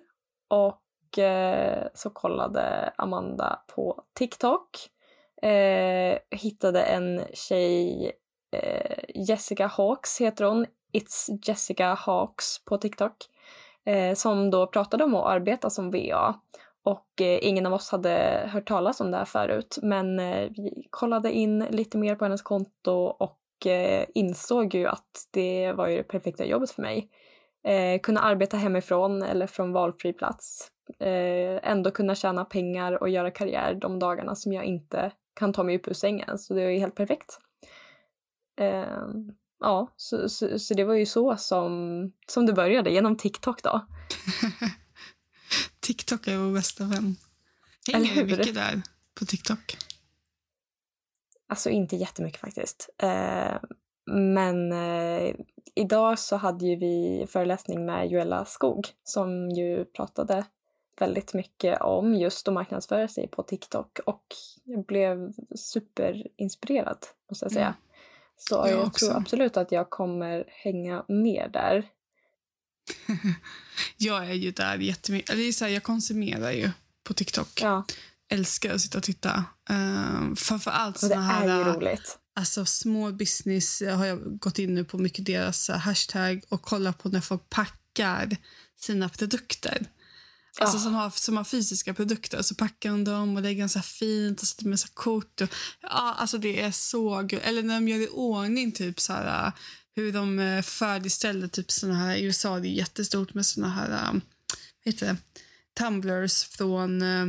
Och 0.49 1.19
eh, 1.19 1.87
så 1.95 2.11
kollade 2.11 2.93
Amanda 2.97 3.63
på 3.75 4.05
TikTok. 4.15 4.69
Eh, 5.43 6.19
hittade 6.31 6.83
en 6.83 7.23
tjej, 7.33 8.13
eh, 8.57 9.05
Jessica 9.15 9.67
Hawks 9.67 10.21
heter 10.21 10.45
hon. 10.45 10.67
It's 10.93 11.39
Jessica 11.43 11.95
Hawks 11.95 12.65
på 12.65 12.79
TikTok. 12.79 13.17
Som 14.15 14.51
då 14.51 14.67
pratade 14.67 15.05
om 15.05 15.15
att 15.15 15.27
arbeta 15.27 15.71
som 15.71 15.91
VA. 15.91 16.35
Och 16.83 17.21
eh, 17.21 17.39
ingen 17.43 17.67
av 17.67 17.73
oss 17.73 17.91
hade 17.91 18.45
hört 18.53 18.69
talas 18.69 19.01
om 19.01 19.11
det 19.11 19.17
här 19.17 19.25
förut. 19.25 19.79
Men 19.83 20.21
eh, 20.21 20.51
vi 20.57 20.87
kollade 20.91 21.33
in 21.33 21.59
lite 21.59 21.99
mer 21.99 22.15
på 22.15 22.25
hennes 22.25 22.43
konto 22.43 22.93
och 22.93 23.67
eh, 23.67 24.07
insåg 24.15 24.75
ju 24.75 24.87
att 24.87 25.29
det 25.31 25.73
var 25.73 25.89
ju 25.89 25.97
det 25.97 26.03
perfekta 26.03 26.45
jobbet 26.45 26.71
för 26.71 26.83
mig. 26.83 27.11
Eh, 27.65 28.01
kunna 28.01 28.21
arbeta 28.21 28.57
hemifrån 28.57 29.23
eller 29.23 29.47
från 29.47 29.73
valfri 29.73 30.13
plats. 30.13 30.71
Eh, 30.99 31.71
ändå 31.71 31.91
kunna 31.91 32.15
tjäna 32.15 32.45
pengar 32.45 33.03
och 33.03 33.09
göra 33.09 33.31
karriär 33.31 33.75
de 33.75 33.99
dagarna 33.99 34.35
som 34.35 34.53
jag 34.53 34.65
inte 34.65 35.13
kan 35.35 35.53
ta 35.53 35.63
mig 35.63 35.77
upp 35.77 35.89
ur 35.89 35.93
sängen. 35.93 36.39
Så 36.39 36.55
det 36.55 36.63
är 36.63 36.71
ju 36.71 36.79
helt 36.79 36.95
perfekt. 36.95 37.39
Eh, 38.61 38.85
ja, 39.61 39.93
så, 39.97 40.29
så, 40.29 40.59
så 40.59 40.75
det 40.75 40.85
var 40.85 40.95
ju 40.95 41.07
så 41.07 41.37
som, 41.37 42.13
som 42.27 42.47
det 42.47 42.53
började, 42.53 42.91
genom 42.91 43.17
TikTok 43.17 43.63
då. 43.63 43.81
TikTok 45.81 46.29
är 46.29 46.37
vår 46.37 46.55
bästa 46.55 46.85
vän. 46.85 47.17
Hänger 47.93 48.15
du 48.15 48.21
hur? 48.21 48.37
mycket 48.37 48.55
där 48.55 48.83
på 49.15 49.27
TikTok? 49.27 49.77
Alltså 51.49 51.71
inte 51.71 51.97
jättemycket 51.97 52.41
faktiskt. 52.41 52.91
Eh, 52.99 53.57
men 54.07 54.73
eh, 54.73 55.35
idag 55.75 56.19
så 56.19 56.37
hade 56.37 56.67
ju 56.67 56.77
vi 56.77 57.27
föreläsning 57.29 57.87
med 57.87 58.11
Joella 58.11 58.45
Skog 58.45 58.89
som 59.05 59.51
ju 59.51 59.85
pratade 59.85 60.45
väldigt 60.99 61.35
mycket 61.35 61.81
om 61.81 62.15
just 62.15 62.49
att 62.49 62.55
marknadsföra 62.55 63.09
sig 63.09 63.29
på 63.29 63.43
TikTok 63.43 63.99
och 64.07 64.25
jag 64.65 64.85
blev 64.85 65.33
superinspirerad 65.55 66.99
måste 67.31 67.45
jag 67.45 67.53
säga. 67.53 67.67
Mm. 67.67 67.77
Så 68.37 68.55
Jag 68.55 68.79
jag, 68.79 68.95
tror 68.95 69.17
absolut 69.17 69.57
att 69.57 69.73
jag 69.73 69.91
kommer 69.91 70.45
hänga 70.49 71.05
med 71.09 71.51
där. 71.53 71.89
Jag 73.97 74.27
är 74.31 74.35
ju 74.35 74.51
där 74.51 74.77
jättemycket. 74.79 75.31
Eller 75.31 75.43
det 75.43 75.49
är 75.49 75.53
så 75.53 75.65
här, 75.65 75.73
jag 75.73 75.83
konsumerar 75.83 76.51
ju 76.53 76.71
på 77.05 77.15
TikTok. 77.15 77.61
Ja, 77.63 77.85
Älskar 78.33 78.75
att 78.75 78.81
sitta 78.81 78.99
och 78.99 79.05
titta. 79.05 79.45
Uh, 79.71 80.35
framförallt 80.35 81.01
det 81.01 81.09
såna 81.09 81.23
här 81.23 81.49
är 81.49 81.59
ju 81.59 81.65
roligt. 81.65 82.19
alltså, 82.37 82.65
small 82.65 83.13
business. 83.13 83.83
Har 83.95 84.07
jag 84.07 84.39
gått 84.39 84.59
in 84.59 84.75
nu 84.75 84.85
på 84.85 84.99
mycket 84.99 85.25
deras 85.27 85.71
eh, 85.71 85.77
hashtag 85.79 86.43
och 86.49 86.63
kollat 86.63 86.99
på 87.03 87.09
när 87.09 87.21
folk 87.21 87.51
packar 87.51 88.37
sina 88.81 89.09
produkter. 89.09 89.87
Alltså 90.61 90.77
Ja. 90.77 90.83
som, 90.83 90.95
har, 90.95 91.11
som 91.11 91.37
har 91.37 91.45
fysiska 91.45 91.95
produkter. 91.95 92.43
Så 92.43 92.55
packar 92.55 92.91
de 92.91 93.05
dem 93.05 93.37
och 93.37 93.43
lägger 93.43 93.63
dem 93.63 93.69
så 93.69 93.79
här 93.79 93.85
fint 93.85 94.41
och 94.43 94.49
sätter 94.49 94.65
med 94.65 94.81
så 94.81 94.89
kort. 94.95 95.41
Och, 95.41 95.49
ja, 95.83 96.15
alltså 96.19 96.39
det 96.39 96.61
är 96.61 96.71
så 96.71 97.23
gud. 97.23 97.41
Eller 97.43 97.63
när 97.63 97.75
de 97.75 97.89
gör 97.89 97.99
i 97.99 98.09
ordning 98.09 98.73
typ 98.73 99.01
så 99.01 99.13
här, 99.13 99.53
hur 100.01 100.13
de 100.13 100.39
eh, 100.39 100.63
färdigställde 100.63 101.49
typ 101.49 101.71
såna 101.71 101.95
här, 101.95 102.17
i 102.17 102.23
USA 102.23 102.59
det 102.61 102.69
är 102.69 102.73
jättestort 102.73 103.35
med 103.35 103.47
såna 103.47 103.69
här, 103.69 103.91
eh, 103.91 104.13
vad 104.13 104.93
heter 104.95 105.07
det, 105.07 105.17
tumblers 105.79 106.45
från 106.45 107.03
eh, 107.03 107.27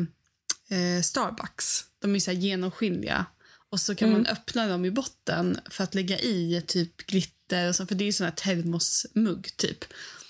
eh, 0.80 1.02
Starbucks. 1.02 1.86
De 2.02 2.16
är 2.16 2.20
så 2.20 2.32
genomskinliga. 2.32 3.26
Och 3.70 3.80
så 3.80 3.96
kan 3.96 4.10
Mm. 4.10 4.22
man 4.22 4.32
öppna 4.32 4.68
dem 4.68 4.86
i 4.86 4.92
botten 4.92 5.60
för 5.70 5.84
att 5.84 5.96
lägga 5.96 6.20
i 6.20 6.64
typ 6.68 6.98
glitter 6.98 7.70
och 7.70 7.76
så, 7.76 7.86
för 7.86 7.96
det 7.96 8.08
är 8.08 8.12
sån 8.12 8.26
här 8.26 8.32
termosmugg 8.34 9.58
typ. 9.58 9.86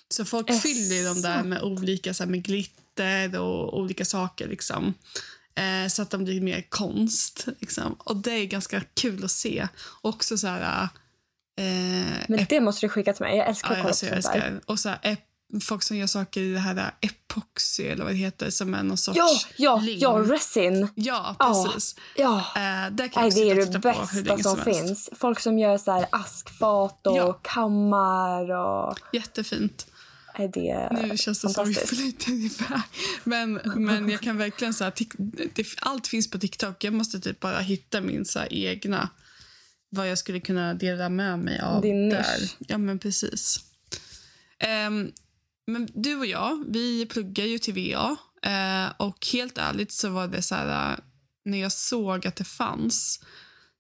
Så 0.10 0.26
folk 0.26 0.50
Jaså? 0.50 0.60
fyller 0.60 1.06
dem 1.06 1.22
där 1.22 1.44
med 1.44 1.62
olika 1.62 2.14
så 2.14 2.24
här, 2.24 2.32
med 2.32 2.44
glitter 2.44 3.40
och 3.40 3.80
olika 3.80 4.06
saker 4.06 4.48
liksom. 4.48 4.94
Eh, 5.56 5.88
så 5.90 6.02
att 6.02 6.10
de 6.10 6.24
blir 6.24 6.42
mer 6.42 6.66
konst 6.70 7.48
liksom. 7.60 7.94
Och 7.94 8.18
det 8.18 8.32
är 8.32 8.46
ganska 8.46 8.82
kul 8.94 9.24
att 9.26 9.32
se. 9.32 9.68
Också 10.02 10.38
så 10.38 10.48
här 10.48 10.90
eh, 11.58 12.26
Men 12.28 12.46
det 12.50 12.62
måste 12.62 12.86
du 12.86 12.90
skicka 12.90 13.14
till 13.14 13.24
mig. 13.26 13.38
Jag 13.38 13.48
älskar 13.48 13.70
att 13.70 13.76
kolla 13.76 13.88
alltså, 13.88 14.06
på 14.06 14.16
jag 14.16 14.24
sånt 14.24 14.36
där. 14.36 14.62
Och 14.66 14.80
så 14.80 14.90
här, 14.90 15.18
folk 15.62 15.84
som 15.84 15.98
gör 15.98 16.08
saker 16.08 16.42
i 16.42 16.54
det 16.54 16.60
här 16.60 16.92
epoxy 17.02 17.84
eller 17.84 18.04
vad 18.04 18.14
det 18.14 18.18
heter 18.18 18.50
som 18.50 18.74
är 18.74 18.84
någon 18.84 18.98
sorts 18.98 19.18
Ja, 19.18 19.30
ja, 19.58 19.78
lim. 19.78 20.00
ja, 20.00 20.10
resin. 20.10 20.88
Ja, 20.96 21.36
precis. 21.40 21.96
Ja. 22.16 22.38
Eh, 22.38 22.92
där 22.92 23.08
kan 23.08 23.24
Nej, 23.24 23.32
det 23.32 23.50
är 23.52 23.66
det 23.66 23.80
bästa 23.80 24.38
som, 24.38 24.44
som, 24.44 24.58
finns. 24.58 25.10
Folk 25.16 25.40
som 25.40 25.60
gör 25.60 25.78
så 25.78 25.92
här 25.92 26.06
askfat 26.12 27.08
och 27.08 27.18
Ja. 27.18 27.34
kammar 27.34 28.52
och... 28.52 28.98
Jättefint. 29.14 29.88
Nej, 30.38 30.48
det 30.54 30.90
Nu 30.92 31.18
känns 31.18 31.42
det 31.42 31.50
som 31.50 31.68
vi 31.68 31.74
flyter 31.74 32.32
ungefär. 32.32 32.82
Men, 33.24 33.54
men 33.76 34.10
jag 34.10 34.22
kan 34.22 34.38
verkligen 34.38 34.74
säga 34.74 34.92
det, 35.54 35.66
allt 35.82 36.08
finns 36.08 36.30
på 36.30 36.38
TikTok. 36.40 36.84
Jag 36.84 36.94
måste 36.94 37.20
typ 37.20 37.40
bara 37.40 37.60
hitta 37.60 38.02
min 38.02 38.26
så 38.26 38.40
här, 38.40 38.48
egna 38.54 39.10
vad 39.94 40.10
jag 40.10 40.18
skulle 40.18 40.40
kunna 40.40 40.74
dela 40.74 41.10
med 41.10 41.40
mig 41.40 41.60
av 41.60 41.82
Din 41.82 42.10
nisch. 42.10 42.18
där. 42.18 42.50
Ja, 42.68 42.78
men 42.78 43.00
precis. 43.00 43.60
Ehm, 44.60 45.12
men 45.68 45.88
du 45.94 46.16
och 46.16 46.26
jag, 46.26 46.66
vi 46.68 47.06
pluggar 47.06 47.46
ju 47.46 47.60
till 47.60 47.74
VA. 47.74 48.18
eh, 48.50 48.94
och 48.98 49.28
helt 49.34 49.58
ärligt 49.58 49.92
så 49.92 50.10
var 50.10 50.28
det 50.28 50.42
så 50.42 50.56
här, 50.56 51.00
när 51.46 51.58
jag 51.62 51.72
såg 51.72 52.28
att 52.28 52.36
det 52.36 52.44
fanns, 52.44 53.22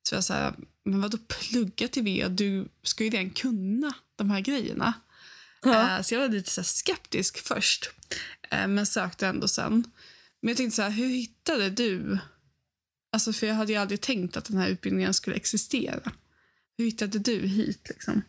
så 0.03 0.15
var 0.15 0.17
jag 0.17 0.23
så 0.23 0.33
här, 0.33 0.53
men 0.85 1.01
vadå 1.01 1.17
plugga 1.27 1.87
till 1.87 2.03
VA? 2.03 2.29
Du 2.29 2.67
ska 2.83 3.03
ju 3.03 3.09
redan 3.09 3.29
kunna 3.29 3.93
de 4.15 4.31
här 4.31 4.39
grejerna. 4.39 4.93
Ja. 5.63 5.97
Eh, 5.97 6.01
Så 6.03 6.13
jag 6.13 6.21
var 6.21 6.29
lite 6.29 6.51
så 6.51 6.63
skeptisk 6.63 7.37
först, 7.47 7.89
eh, 8.49 8.67
men 8.67 8.85
sökte 8.85 9.27
ändå 9.27 9.47
sen. 9.47 9.83
Men 10.41 10.47
jag 10.49 10.57
tänkte 10.57 10.75
så 10.75 10.81
här, 10.81 10.89
hur 10.89 11.07
hittade 11.09 11.69
du... 11.69 12.17
Alltså 13.11 13.33
för 13.33 13.47
jag 13.47 13.55
hade 13.55 13.71
ju 13.71 13.77
aldrig 13.77 14.01
tänkt 14.01 14.37
att 14.37 14.45
den 14.45 14.57
här 14.57 14.69
utbildningen 14.69 15.13
skulle 15.13 15.35
existera. 15.35 16.11
Hur 16.77 16.85
hittade 16.85 17.19
du 17.19 17.47
hit 17.47 17.89
liksom? 17.89 18.21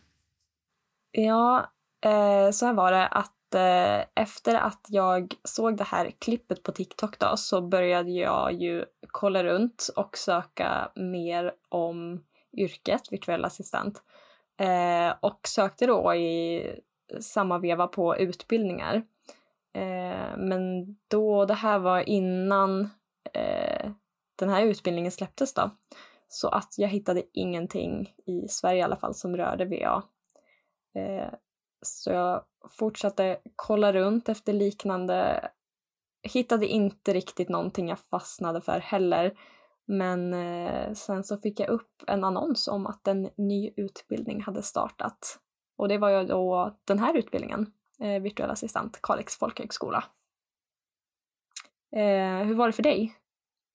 Ja, 1.11 1.71
eh, 2.05 2.51
så 2.51 2.65
här 2.65 2.73
var 2.73 2.91
det 2.91 3.07
att 3.07 3.55
eh, 3.55 4.23
efter 4.23 4.55
att 4.55 4.85
jag 4.89 5.33
såg 5.43 5.77
det 5.77 5.83
här 5.83 6.11
klippet 6.19 6.63
på 6.63 6.71
TikTok 6.71 7.19
då 7.19 7.37
så 7.37 7.61
började 7.61 8.11
jag 8.11 8.53
ju 8.53 8.85
kolla 9.07 9.43
runt 9.43 9.89
och 9.95 10.17
söka 10.17 10.91
mer 10.95 11.53
om 11.69 12.23
yrket 12.57 13.11
virtuell 13.11 13.45
assistent. 13.45 14.03
Eh, 14.59 15.15
och 15.19 15.39
sökte 15.47 15.85
då 15.85 16.13
i 16.13 16.61
samma 17.21 17.59
veva 17.59 17.87
på 17.87 18.17
utbildningar. 18.17 18.95
Eh, 19.73 20.37
men 20.37 20.95
då, 21.07 21.45
det 21.45 21.53
här 21.53 21.79
var 21.79 22.09
innan 22.09 22.89
eh, 23.33 23.91
den 24.35 24.49
här 24.49 24.65
utbildningen 24.65 25.11
släpptes 25.11 25.53
då. 25.53 25.71
Så 26.27 26.49
att 26.49 26.73
jag 26.77 26.89
hittade 26.89 27.23
ingenting 27.33 28.15
i 28.25 28.47
Sverige 28.47 28.79
i 28.79 28.83
alla 28.83 28.95
fall 28.95 29.15
som 29.15 29.37
rörde 29.37 29.65
VA. 29.65 30.03
Eh, 30.95 31.33
så 31.81 32.11
jag 32.11 32.43
fortsatte 32.69 33.37
kolla 33.55 33.93
runt 33.93 34.29
efter 34.29 34.53
liknande. 34.53 35.49
Hittade 36.23 36.67
inte 36.67 37.13
riktigt 37.13 37.49
någonting 37.49 37.89
jag 37.89 37.99
fastnade 37.99 38.61
för 38.61 38.79
heller. 38.79 39.37
Men 39.85 40.33
eh, 40.33 40.93
sen 40.93 41.23
så 41.23 41.37
fick 41.37 41.59
jag 41.59 41.69
upp 41.69 42.03
en 42.07 42.23
annons 42.23 42.67
om 42.67 42.87
att 42.87 43.07
en 43.07 43.29
ny 43.37 43.73
utbildning 43.77 44.41
hade 44.41 44.63
startat. 44.63 45.39
Och 45.77 45.87
det 45.87 45.97
var 45.97 46.09
ju 46.09 46.27
då 46.27 46.75
den 46.85 46.99
här 46.99 47.17
utbildningen, 47.17 47.71
eh, 47.99 48.21
virtuell 48.21 48.51
assistent, 48.51 48.99
Kalix 49.01 49.37
folkhögskola. 49.37 50.03
Eh, 51.95 52.37
hur 52.45 52.55
var 52.55 52.67
det 52.67 52.73
för 52.73 52.83
dig? 52.83 53.15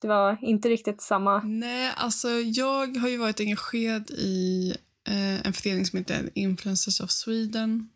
Det 0.01 0.09
var 0.09 0.39
inte 0.43 0.69
riktigt 0.69 1.03
samma... 1.03 1.43
Nej, 1.43 1.93
alltså 1.97 2.29
jag 2.31 2.97
har 2.97 3.09
ju 3.09 3.17
varit 3.17 3.41
engagerad 3.41 4.11
i 4.11 4.71
eh, 5.09 5.47
en 5.47 5.53
förening 5.53 5.87
som 5.87 5.99
heter 5.99 6.31
Influencers 6.35 7.01
of 7.01 7.11
Sweden. 7.11 7.89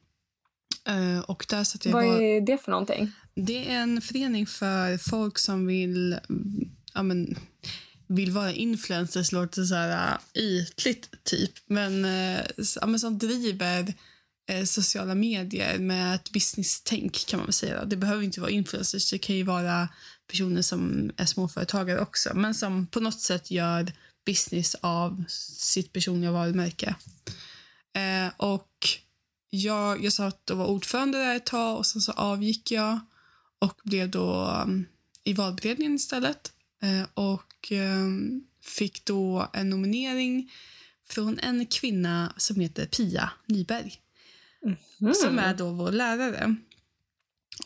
Eh, 0.89 1.19
och 1.21 1.47
där 1.49 1.65
satt 1.65 1.85
jag 1.85 1.93
Vad 1.93 2.05
bara- 2.05 2.23
är 2.23 2.41
det 2.41 2.59
för 2.59 2.71
någonting? 2.71 3.13
Det 3.35 3.71
är 3.71 3.77
en 3.83 4.01
förening 4.01 4.47
för 4.47 4.99
folk 5.11 5.39
som 5.39 5.67
vill, 5.67 6.19
ja, 6.95 7.03
men, 7.03 7.39
vill 8.07 8.31
vara 8.31 8.53
influencers, 8.53 9.33
låter 9.33 9.65
så 9.65 9.75
här 9.75 10.19
äh, 10.35 10.43
ytligt 10.43 11.25
typ. 11.25 11.51
Men, 11.67 12.05
eh, 12.05 12.41
ja, 12.81 12.87
men 12.87 13.01
som 13.01 13.19
driver 13.19 13.81
eh, 13.81 13.95
Eh, 14.47 14.65
sociala 14.65 15.15
medier 15.15 15.79
med 15.79 16.15
ett 16.15 16.31
business-tänk 16.31 17.27
kan 17.27 17.39
man 17.39 17.47
väl 17.47 17.53
säga. 17.53 17.85
Det 17.85 17.97
behöver 17.97 18.23
inte 18.23 18.41
vara 18.41 18.51
influencers, 18.51 19.11
det 19.11 19.19
kan 19.19 19.37
ju 19.37 19.43
vara 19.43 19.89
personer 20.27 20.63
som 20.63 21.13
är 21.17 21.27
småföretagare 21.27 22.01
också. 22.01 22.35
Men 22.35 22.55
som 22.55 22.87
på 22.87 23.01
något 23.01 23.21
sätt 23.21 23.51
gör 23.51 23.93
business 24.27 24.77
av 24.81 25.25
sitt 25.29 25.93
personliga 25.93 26.33
varumärke. 26.33 26.95
Eh, 27.95 28.33
och 28.37 28.89
jag, 29.51 30.05
jag 30.05 30.13
satt 30.13 30.51
och 30.51 30.59
var 30.59 30.67
ordförande 30.67 31.19
där 31.19 31.37
ett 31.37 31.47
tag 31.47 31.79
och 31.79 31.87
sen 31.87 32.03
så 32.03 32.13
avgick 32.13 32.71
jag 32.71 33.01
och 33.59 33.81
blev 33.85 34.11
då 34.11 34.63
um, 34.65 34.87
i 35.25 35.33
valberedningen 35.33 35.95
istället. 35.95 36.53
Eh, 36.83 37.07
och 37.15 37.73
um, 37.73 38.45
fick 38.63 39.05
då 39.05 39.51
en 39.53 39.71
nominering 39.71 40.53
från 41.09 41.39
en 41.39 41.67
kvinna 41.67 42.35
som 42.37 42.61
heter 42.61 42.87
Pia 42.87 43.31
Nyberg 43.47 44.02
Mm. 44.65 45.15
som 45.15 45.39
är 45.39 45.55
då 45.55 45.71
vår 45.71 45.93
lärare. 45.93 46.57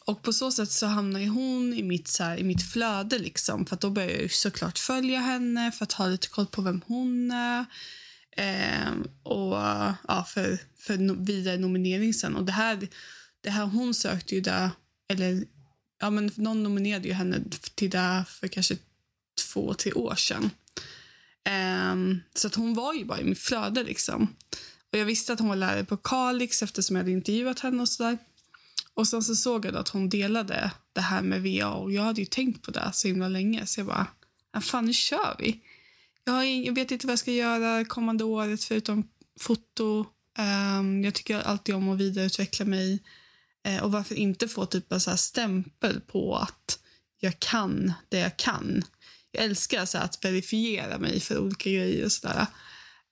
Och 0.05 0.23
på 0.23 0.33
så 0.33 0.53
sätt 0.53 0.71
så 0.71 0.87
hamnar 0.87 1.27
hon 1.27 1.75
i 1.75 1.83
mitt, 1.83 2.09
så 2.09 2.25
här, 2.25 2.37
i 2.37 2.45
mitt 2.45 2.63
flöde 2.63 3.19
liksom. 3.19 3.67
För 3.67 3.77
då 3.77 3.91
börjar 3.91 4.21
jag 4.21 4.33
såklart 4.33 4.79
följa 4.79 5.21
henne 5.21 5.73
för 5.73 5.85
att 5.85 5.93
ha 5.93 6.07
lite 6.07 6.29
koll 6.29 6.47
på 6.47 6.63
vem 6.63 6.83
hon 6.87 7.31
är. 7.31 7.65
Ehm, 8.37 9.09
och 9.23 9.57
ja, 10.09 10.27
för, 10.29 10.59
för 10.79 11.25
vidare 11.25 11.57
nominering 11.57 12.15
sen. 12.15 12.37
Och 12.37 12.45
det 12.45 12.53
här, 12.53 12.89
det 13.41 13.51
här 13.51 13.65
hon 13.65 13.95
sökte 13.95 14.35
ju 14.35 14.41
där, 14.41 14.71
eller 15.09 15.45
ja 16.01 16.11
men 16.11 16.31
någon 16.35 16.63
nominerade 16.63 17.09
ju 17.09 17.15
henne 17.15 17.41
till 17.75 17.91
det 17.91 18.25
för 18.29 18.49
kanske 18.49 18.77
två, 19.53 19.75
tre 19.75 19.93
år 19.93 20.15
sedan. 20.15 20.51
Ehm, 21.45 22.21
så 22.35 22.47
att 22.47 22.55
hon 22.55 22.75
var 22.75 22.95
ju 22.95 23.05
bara 23.05 23.21
i 23.21 23.25
mitt 23.25 23.39
flöde 23.39 23.83
liksom. 23.83 24.37
Och 24.97 25.01
jag 25.01 25.07
visste 25.07 25.33
att 25.33 25.39
hon 25.39 25.49
var 25.49 25.57
lärare 25.57 25.85
på 25.85 25.97
Kalix 25.97 26.63
eftersom 26.63 26.97
jag 26.97 27.03
hade 27.03 27.13
intervjuat 27.13 27.61
henne 27.61 27.83
och 27.83 27.89
sådär. 27.89 28.19
Och 28.95 29.09
sen 29.09 29.23
så 29.23 29.35
såg 29.35 29.65
jag 29.65 29.75
då 29.75 29.79
att 29.79 29.89
hon 29.89 30.09
delade 30.09 30.71
det 30.93 31.01
här 31.01 31.23
med 31.23 31.43
VA 31.43 31.75
och 31.75 31.93
jag 31.93 32.03
hade 32.03 32.21
ju 32.21 32.27
tänkt 32.27 32.63
på 32.63 32.71
det 32.71 32.91
så 32.93 33.09
himla 33.09 33.29
länge 33.29 33.67
så 33.67 33.81
jag 33.81 33.87
bara, 33.87 34.07
ja, 34.53 34.61
fan 34.61 34.87
nu 34.87 34.93
kör 34.93 35.37
vi. 35.39 35.61
Jag, 36.25 36.33
har 36.33 36.43
ing- 36.43 36.67
jag 36.67 36.75
vet 36.75 36.91
inte 36.91 37.07
vad 37.07 37.13
jag 37.13 37.19
ska 37.19 37.33
göra 37.33 37.85
kommande 37.85 38.25
året 38.25 38.65
förutom 38.65 39.09
foto. 39.41 40.07
Um, 40.79 41.05
jag 41.05 41.15
tycker 41.15 41.41
alltid 41.41 41.75
om 41.75 41.89
att 41.89 41.99
vidareutveckla 41.99 42.65
mig. 42.65 43.03
Uh, 43.69 43.83
och 43.83 43.93
varför 43.93 44.15
inte 44.15 44.49
få 44.49 44.67
typ 44.67 44.93
en 44.93 45.01
så 45.01 45.11
här 45.11 45.17
stämpel 45.17 46.01
på 46.01 46.37
att 46.37 46.79
jag 47.21 47.41
kan 47.41 47.93
det 48.09 48.19
jag 48.19 48.37
kan. 48.37 48.85
Jag 49.31 49.45
älskar 49.45 49.85
så 49.85 49.99
här 49.99 50.05
att 50.05 50.25
verifiera 50.25 50.99
mig 50.99 51.21
för 51.21 51.39
olika 51.39 51.71
grejer 51.71 52.05
och 52.05 52.13
sådär. 52.13 52.47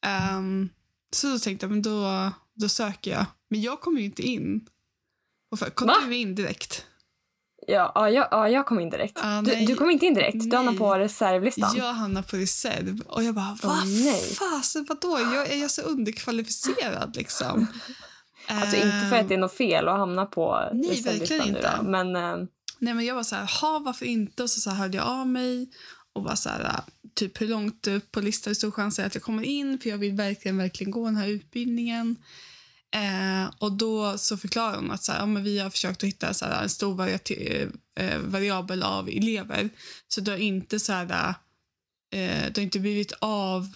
Ehm, 0.06 0.68
så 1.14 1.26
då 1.26 1.38
tänkte 1.38 1.66
jag, 1.66 1.71
men 1.71 1.83
då, 1.83 2.30
då 2.54 2.68
söker 2.68 3.11
jag. 3.11 3.26
Men 3.50 3.62
jag 3.62 3.80
kommer 3.80 3.99
ju 4.00 4.04
inte 4.04 4.23
in. 4.23 4.66
Kom 5.75 5.87
Va? 5.87 5.94
du 6.06 6.16
in 6.16 6.35
direkt? 6.35 6.87
Ja, 7.66 7.92
ja, 7.94 8.11
jag, 8.11 8.28
ja, 8.30 8.49
jag 8.49 8.66
kom 8.66 8.80
in 8.80 8.90
direkt. 8.90 9.18
Ja, 9.23 9.42
du, 9.44 9.52
nej. 9.52 9.66
du 9.66 9.76
kom 9.76 9.90
inte 9.90 10.06
in 10.06 10.14
direkt? 10.14 10.50
Du 10.50 10.56
hamnade 10.56 10.78
på 10.78 10.99
reservlistan? 10.99 11.76
Jag 11.76 11.92
hamnar 11.92 12.23
på 12.23 12.37
reserv 12.37 13.00
och 13.00 13.23
jag 13.23 13.35
bara, 13.35 13.59
vad 13.62 13.87
nej. 13.87 14.35
fasen, 14.35 14.87
vadå? 14.88 15.21
Jag, 15.21 15.52
är 15.52 15.56
jag 15.56 15.71
så 15.71 15.83
underkvalificerad 15.83 17.16
liksom? 17.16 17.66
Alltså 18.49 18.76
inte 18.76 19.06
för 19.11 19.16
att 19.16 19.28
det 19.28 19.35
är 19.35 19.38
något 19.38 19.56
fel 19.56 19.88
att 19.88 19.99
hamna 19.99 20.26
på 20.26 20.68
Nej, 20.73 20.90
reservlistan 20.90 21.18
verkligen 21.18 21.42
nu 21.42 21.49
inte. 21.49 21.76
då, 21.76 21.83
men 21.83 22.16
eh, 22.16 22.37
Nej, 22.78 22.94
men 22.94 23.04
jag 23.04 23.14
var 23.14 23.23
så 23.23 23.37
här, 23.37 23.61
ha 23.61 23.78
varför 23.78 24.06
inte? 24.06 24.42
Och 24.42 24.50
så, 24.50 24.61
så 24.61 24.71
hörde 24.71 24.97
jag 24.97 25.06
av 25.06 25.26
mig 25.28 25.71
och 26.14 26.23
var 26.25 26.35
så 26.35 26.49
här, 26.49 26.80
typ 27.14 27.40
hur 27.40 27.49
långt 27.49 27.87
upp 27.87 28.12
på 28.12 28.21
listan 28.21 28.50
är 28.50 28.54
stor 28.54 28.71
chans 28.71 28.99
att 28.99 29.14
jag 29.14 29.23
kommer 29.23 29.42
in 29.42 29.78
för 29.78 29.90
jag 29.90 29.99
vill 29.99 30.12
verkligen, 30.12 30.56
verkligen 30.56 30.90
gå 30.90 31.04
den 31.04 31.16
här 31.16 31.28
utbildningen. 31.28 32.16
Eh, 32.94 33.50
och 33.59 33.73
då 33.73 34.18
så 34.18 34.37
förklarar 34.37 34.76
hon 34.76 34.90
att 34.90 35.04
så 35.04 35.12
här, 35.12 35.18
ja, 35.18 35.26
men 35.26 35.44
vi 35.44 35.59
har 35.59 35.71
försökt 35.71 36.02
att 36.02 36.09
hitta 36.09 36.35
så 36.35 36.44
här, 36.44 36.62
en 36.62 36.68
stor 36.68 36.94
variati- 36.94 37.73
eh, 38.00 38.18
variabel 38.18 38.83
av 38.83 39.09
elever. 39.09 39.71
Så 40.09 40.21
du 40.21 40.30
har 40.30 40.38
inte 40.38 40.80
så 40.80 40.92
här, 40.92 41.35
eh, 42.14 42.52
du 42.52 42.61
har 42.61 42.62
inte 42.64 42.80
blivit 42.80 43.12
av, 43.18 43.73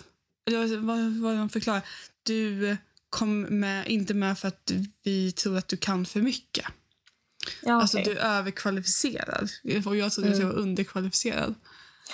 eller 0.51 0.77
vad 0.77 1.13
vad 1.17 1.37
de 1.37 1.49
förklarar, 1.49 1.83
du 2.23 2.77
kom 3.11 3.41
med, 3.41 3.89
inte 3.89 4.15
med 4.15 4.39
för 4.39 4.49
att 4.49 4.73
vi 5.03 5.33
tror 5.33 5.59
att 5.59 5.69
du 5.69 5.77
kan 5.77 6.07
för 6.07 6.21
mycket. 6.23 6.65
Ja, 7.63 7.81
Alltså 7.83 7.99
okej. 7.99 8.15
du 8.15 8.21
är 8.21 8.39
överkvalificerad. 8.39 9.49
Och 9.87 9.97
jag 9.97 10.13
trodde 10.13 10.31
att 10.33 10.39
jag 10.39 10.47
var 10.47 10.53
Mm. 10.53 10.63
underkvalificerad. 10.63 11.55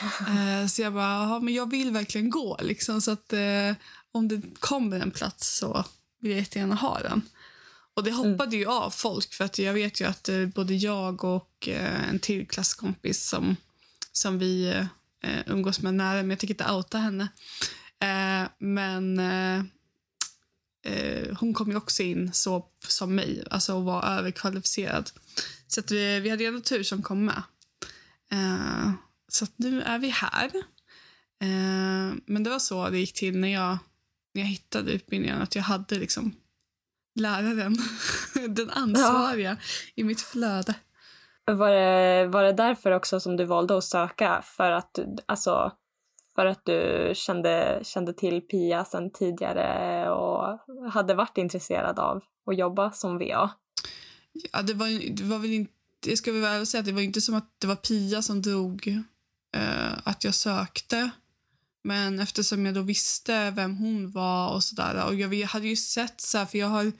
Eh, 0.29 0.67
så 0.67 0.83
jag 0.83 0.93
bara, 0.93 1.03
"Jaha, 1.25 1.41
men 1.41 1.55
jag 1.55 1.71
vill 1.71 1.91
verkligen 1.91 2.31
gå. 2.31 2.59
Liksom, 2.63 3.01
så 3.01 3.11
att 3.11 3.33
eh, 3.33 3.73
om 4.13 4.29
det 4.29 4.41
kommer 4.59 5.01
en 5.01 5.11
plats 5.11 5.57
så 5.59 5.85
vill 6.21 6.31
jag 6.31 6.41
jättegärna 6.41 6.75
ha 6.75 6.99
den. 7.01 7.23
Och 7.95 8.05
det 8.05 8.11
Mm. 8.11 8.31
hoppade 8.33 8.57
ju 8.57 8.67
av 8.67 8.91
folk 8.91 9.33
för 9.35 9.45
att 9.45 9.59
jag 9.59 9.73
vet 9.75 10.01
ju 10.01 10.05
att 10.05 10.29
eh, 10.29 10.47
både 10.47 10.75
jag 10.75 11.25
och 11.25 11.69
eh, 11.69 12.09
en 12.09 12.19
till 12.19 12.49
klasskompis 12.49 13.29
som, 13.29 13.57
som 14.13 14.39
vi 14.39 14.67
eh, 15.23 15.39
umgås 15.47 15.81
med 15.81 15.95
nära, 15.95 16.17
men 16.17 16.31
jag 16.31 16.39
tänker 16.39 16.55
inte 16.55 16.73
outa 16.73 16.99
henne. 16.99 17.29
Eh, 18.01 18.49
men 18.59 19.19
eh, 19.19 19.65
eh, 20.93 21.37
hon 21.41 21.55
kom 21.55 21.71
ju 21.71 21.77
också 21.77 22.03
in 22.03 22.33
så 22.33 22.67
som 22.89 23.15
mig, 23.15 23.45
alltså 23.51 23.75
och 23.75 23.85
var 23.85 24.03
överkvalificerad. 24.19 25.11
Så 25.69 25.81
att 25.81 25.91
vi, 25.91 26.21
vi 26.21 26.31
hade 26.31 26.43
ju 26.43 26.49
ändå 26.49 26.61
tur 26.61 26.83
som 26.83 27.03
kom 27.03 27.25
med. 27.25 27.43
Så 29.35 29.47
nu 29.57 29.83
är 29.83 29.99
vi 29.99 30.09
här. 30.09 30.51
Eh, 31.43 32.15
men 32.27 32.43
det 32.43 32.51
var 32.51 32.59
så 32.59 32.91
det 32.91 32.99
gick 32.99 33.15
till 33.15 33.39
när 33.39 33.49
jag, 33.49 33.79
när 34.35 34.43
jag 34.43 34.49
hittade 34.49 34.93
utbildningen, 34.93 35.43
att 35.43 35.55
jag 35.55 35.63
hade 35.63 35.99
liksom 35.99 36.35
läraren, 37.21 37.77
den 38.55 38.71
ansvariga, 38.71 39.57
i 39.95 40.05
mitt 40.05 40.21
flöde. 40.21 40.75
Var 41.45 41.71
det, 41.71 42.27
var 42.27 42.43
det 42.43 42.53
därför 42.53 42.91
också 42.91 43.21
som 43.21 43.37
du 43.37 43.45
valde 43.45 43.79
att 43.79 43.85
söka? 43.85 44.43
För 44.45 44.71
att 44.71 44.99
alltså, 45.27 45.73
för 46.35 46.47
att 46.47 46.65
du 46.65 47.13
kände, 47.15 47.81
kände 47.83 48.15
till 48.15 48.41
Pia 48.41 48.85
sedan 48.85 49.11
tidigare 49.11 50.11
och 50.11 50.59
hade 50.91 51.15
varit 51.15 51.39
intresserad 51.39 51.99
av 51.99 52.23
att 52.47 52.59
jobba 52.59 52.93
som 52.93 53.19
VA? 53.19 53.51
Ja, 54.53 54.63
det, 54.63 54.75
var, 54.75 55.17
det 55.17 55.25
var 55.25 55.39
väl 55.39 55.53
inte, 55.53 55.73
jag 56.07 56.19
ska 56.19 56.33
väl 56.33 56.67
säga 56.67 56.81
att 56.81 56.87
det 56.87 56.93
var 56.93 57.01
inte 57.01 57.21
som 57.21 57.35
att 57.35 57.55
det 57.59 57.67
var 57.67 57.77
Pia 57.77 58.23
som 58.23 58.43
drog 58.43 59.05
eh, 59.55 59.93
att 60.05 60.25
jag 60.25 60.35
sökte. 60.35 61.11
Men 61.85 62.21
eftersom 62.21 62.67
jag 62.67 62.75
då 62.75 62.83
visste 62.83 63.51
vem 63.51 63.77
hon 63.77 64.11
var 64.11 64.55
och 64.55 64.65
sådär. 64.65 65.05
Och 65.05 65.15
jag, 65.15 65.47
hade 65.47 65.69
ju 65.69 65.77
sett 65.77 66.21
så 66.21 66.39
här, 66.39 66.47
för 66.47 66.59
jag 66.59 66.67
har 66.67 66.93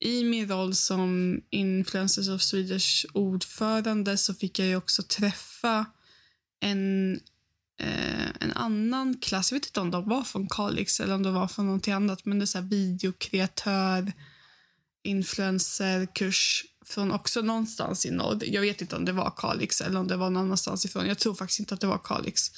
i 0.00 0.24
min 0.24 0.48
roll 0.48 0.74
som 0.74 1.40
Influencers 1.50 2.28
of 2.28 2.42
Swedish 2.42 3.06
ordförande 3.12 4.16
så 4.16 4.34
fick 4.34 4.58
jag 4.58 4.68
ju 4.68 4.76
också 4.76 5.02
träffa 5.02 5.86
en, 6.60 7.14
eh, 7.80 8.28
en 8.40 8.52
annan 8.52 9.18
klass. 9.18 9.52
Jag 9.52 9.58
vet 9.58 9.66
inte 9.66 9.80
om 9.80 9.90
de 9.90 10.08
var 10.08 10.22
från 10.22 10.48
Kalix 10.48 11.00
eller 11.00 11.14
om 11.14 11.22
de 11.22 11.34
var 11.34 11.48
från 11.48 11.66
någonting 11.66 11.94
annat. 11.94 12.24
Men 12.24 12.38
det 12.38 12.44
är 12.44 12.46
så 12.46 12.58
här 12.58 12.68
videokreatör, 12.68 14.12
influencerkurs 15.02 16.64
från 16.88 17.12
också 17.12 17.42
någonstans 17.42 18.06
i 18.06 18.10
norr. 18.10 18.38
Jag 18.42 18.60
vet 18.60 18.80
inte 18.80 18.96
om 18.96 19.04
det 19.04 19.12
var 19.12 19.32
Kalix 19.36 19.80
eller 19.80 20.00
om 20.00 20.08
det 20.08 20.16
var 20.16 20.30
någon 20.30 20.44
annanstans 20.44 20.84
ifrån. 20.84 21.06
Jag 21.06 21.18
tror 21.18 21.34
faktiskt 21.34 21.60
inte 21.60 21.74
att 21.74 21.80
det 21.80 21.86
var 21.86 22.00
Kalix. 22.04 22.50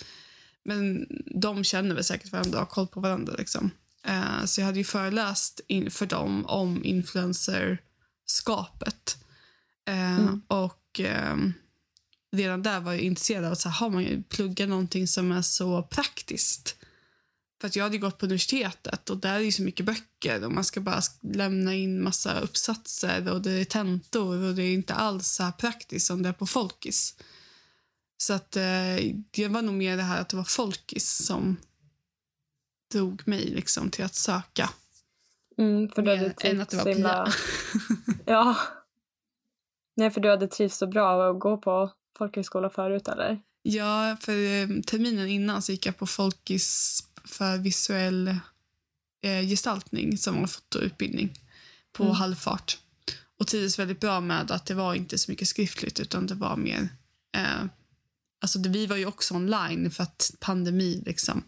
Men 0.64 1.06
de 1.40 1.64
känner 1.64 1.94
väl 1.94 2.04
säkert 2.04 2.32
varandra 2.32 2.58
och 2.58 2.64
har 2.64 2.70
koll 2.70 2.86
på 2.86 3.00
varandra. 3.00 3.34
Liksom. 3.38 3.70
Eh, 4.06 4.44
så 4.44 4.60
jag 4.60 4.66
hade 4.66 4.78
ju 4.78 4.84
föreläst 4.84 5.60
in 5.66 5.90
för 5.90 6.06
dem 6.06 6.46
om 6.46 6.84
influencerskapet. 6.84 9.16
Eh, 9.88 10.18
Mm. 10.18 10.42
Och 10.48 11.00
ehm, 11.00 11.52
redan 12.32 12.62
där 12.62 12.80
var 12.80 12.92
jag 12.92 13.00
intresserad 13.00 13.44
av 13.44 13.52
att 13.52 13.60
så 13.60 13.68
här, 13.68 13.76
har 13.76 13.90
man 13.90 14.02
ju 14.02 14.22
pluggat 14.22 14.68
någonting 14.68 15.08
som 15.08 15.32
är 15.32 15.42
så 15.42 15.82
praktiskt. 15.82 16.76
För 17.60 17.66
att 17.68 17.76
jag 17.76 17.84
hade 17.84 17.98
gått 17.98 18.18
på 18.18 18.26
universitetet 18.26 19.10
och 19.10 19.16
där 19.16 19.34
är 19.34 19.38
ju 19.38 19.52
så 19.52 19.62
mycket 19.62 19.86
böcker 19.86 20.44
och 20.44 20.52
man 20.52 20.64
ska 20.64 20.80
bara 20.80 21.00
lämna 21.20 21.74
in 21.74 22.02
massa 22.02 22.40
uppsatser 22.40 23.32
och 23.32 23.42
det 23.42 23.50
är 23.52 23.64
tentor 23.64 24.44
och 24.48 24.54
det 24.54 24.62
är 24.62 24.72
inte 24.74 24.94
alls 24.94 25.28
så 25.28 25.42
här 25.42 25.52
praktiskt 25.52 26.06
som 26.06 26.22
det 26.22 26.28
är 26.28 26.32
på 26.32 26.46
Folkis. 26.46 27.16
Så 28.16 28.32
att 28.32 28.56
eh, 28.56 28.96
det 29.30 29.48
var 29.48 29.62
nog 29.62 29.74
mer 29.74 29.96
det 29.96 30.02
här 30.02 30.20
att 30.20 30.28
det 30.28 30.36
var 30.36 30.44
Folkis 30.44 31.10
som 31.26 31.56
drog 32.92 33.28
mig 33.28 33.44
liksom 33.46 33.90
till 33.90 34.04
att 34.04 34.14
söka. 34.14 34.70
Mm, 35.58 35.88
för 35.88 36.02
du 36.02 36.10
Mer 36.10 36.16
hade 36.16 36.48
än 36.48 36.60
att 36.60 36.68
det 36.70 36.76
var 36.76 36.84
så 36.84 36.90
himla- 36.90 37.24
Pia. 37.24 38.14
Ja. 38.26 38.56
Nej, 39.96 40.10
för 40.10 40.20
du 40.20 40.30
hade 40.30 40.48
trivts 40.48 40.76
så 40.76 40.86
bra 40.86 41.30
att 41.30 41.40
gå 41.40 41.56
på 41.56 41.92
folkhögskola 42.18 42.70
förut, 42.70 43.08
eller? 43.08 43.40
Ja, 43.62 44.16
för 44.20 44.32
eh, 44.32 44.68
terminen 44.86 45.28
innan 45.28 45.62
så 45.62 45.72
gick 45.72 45.86
jag 45.86 45.96
på 45.96 46.06
Folkis 46.06 47.00
för 47.30 47.58
visuell 47.58 48.28
eh, 49.22 49.40
gestaltning 49.48 50.18
som 50.18 50.40
var 50.40 50.46
fotoutbildning 50.46 51.38
på 51.92 52.02
Mm. 52.02 52.14
halvfart. 52.16 52.78
Och 53.38 53.46
trivdes 53.46 53.78
väldigt 53.78 54.00
bra 54.00 54.20
med 54.20 54.50
att 54.50 54.66
det 54.66 54.74
var 54.74 54.94
inte 54.94 55.18
så 55.18 55.30
mycket 55.30 55.48
skriftligt 55.48 56.00
utan 56.00 56.26
det 56.26 56.34
var 56.34 56.56
mer... 56.56 56.88
Eh, 57.36 57.64
alltså 58.42 58.58
det, 58.58 58.68
vi 58.68 58.86
var 58.86 58.96
ju 58.96 59.06
också 59.06 59.34
online 59.34 59.90
för 59.90 60.02
att 60.02 60.34
pandemi 60.40 61.02
liksom. 61.06 61.42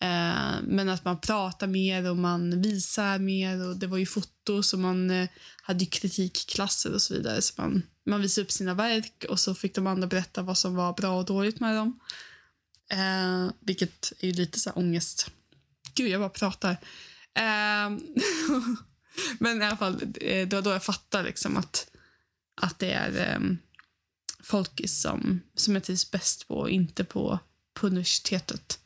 Eh, 0.00 0.62
men 0.62 0.88
att 0.88 1.04
man 1.04 1.20
pratar 1.20 1.66
mer 1.66 2.10
och 2.10 2.16
man 2.16 2.62
visar 2.62 3.18
mer 3.18 3.68
och 3.68 3.76
det 3.76 3.86
var 3.86 3.98
ju 3.98 4.06
foto 4.06 4.62
så 4.62 4.78
man 4.78 5.10
eh, 5.10 5.28
hade 5.62 5.84
ju 5.84 5.90
kritikklasser 5.90 6.94
och 6.94 7.02
så 7.02 7.14
vidare. 7.14 7.42
Så 7.42 7.54
man, 7.56 7.82
man 8.06 8.22
visade 8.22 8.44
upp 8.44 8.50
sina 8.50 8.74
verk 8.74 9.24
och 9.28 9.40
så 9.40 9.54
fick 9.54 9.74
de 9.74 9.86
andra 9.86 10.06
berätta 10.06 10.42
vad 10.42 10.58
som 10.58 10.74
var 10.74 10.92
bra 10.92 11.18
och 11.18 11.24
dåligt 11.24 11.60
med 11.60 11.76
dem. 11.76 12.00
Eh, 12.88 13.50
vilket 13.60 14.12
är 14.20 14.32
lite 14.32 14.58
så 14.58 14.70
här 14.70 14.78
ångest. 14.78 15.30
Gud, 15.94 16.08
jag 16.08 16.20
bara 16.20 16.30
pratar. 16.30 16.70
Eh, 17.34 17.90
men 19.38 19.62
i 19.62 19.64
alla 19.64 19.76
fall, 19.76 19.94
eh, 20.20 20.48
det 20.48 20.52
var 20.52 20.62
då 20.62 20.70
jag 20.70 20.84
fattade 20.84 21.24
liksom 21.24 21.56
att, 21.56 21.90
att 22.60 22.78
det 22.78 22.92
är 22.92 23.34
eh, 23.34 23.40
folkis 24.42 25.00
som, 25.00 25.40
som 25.54 25.74
jag 25.74 25.84
trivs 25.84 26.10
bäst 26.10 26.48
på 26.48 26.54
och 26.54 26.70
inte 26.70 27.04
på, 27.04 27.38
på 27.74 27.86
universitetet. 27.86 28.78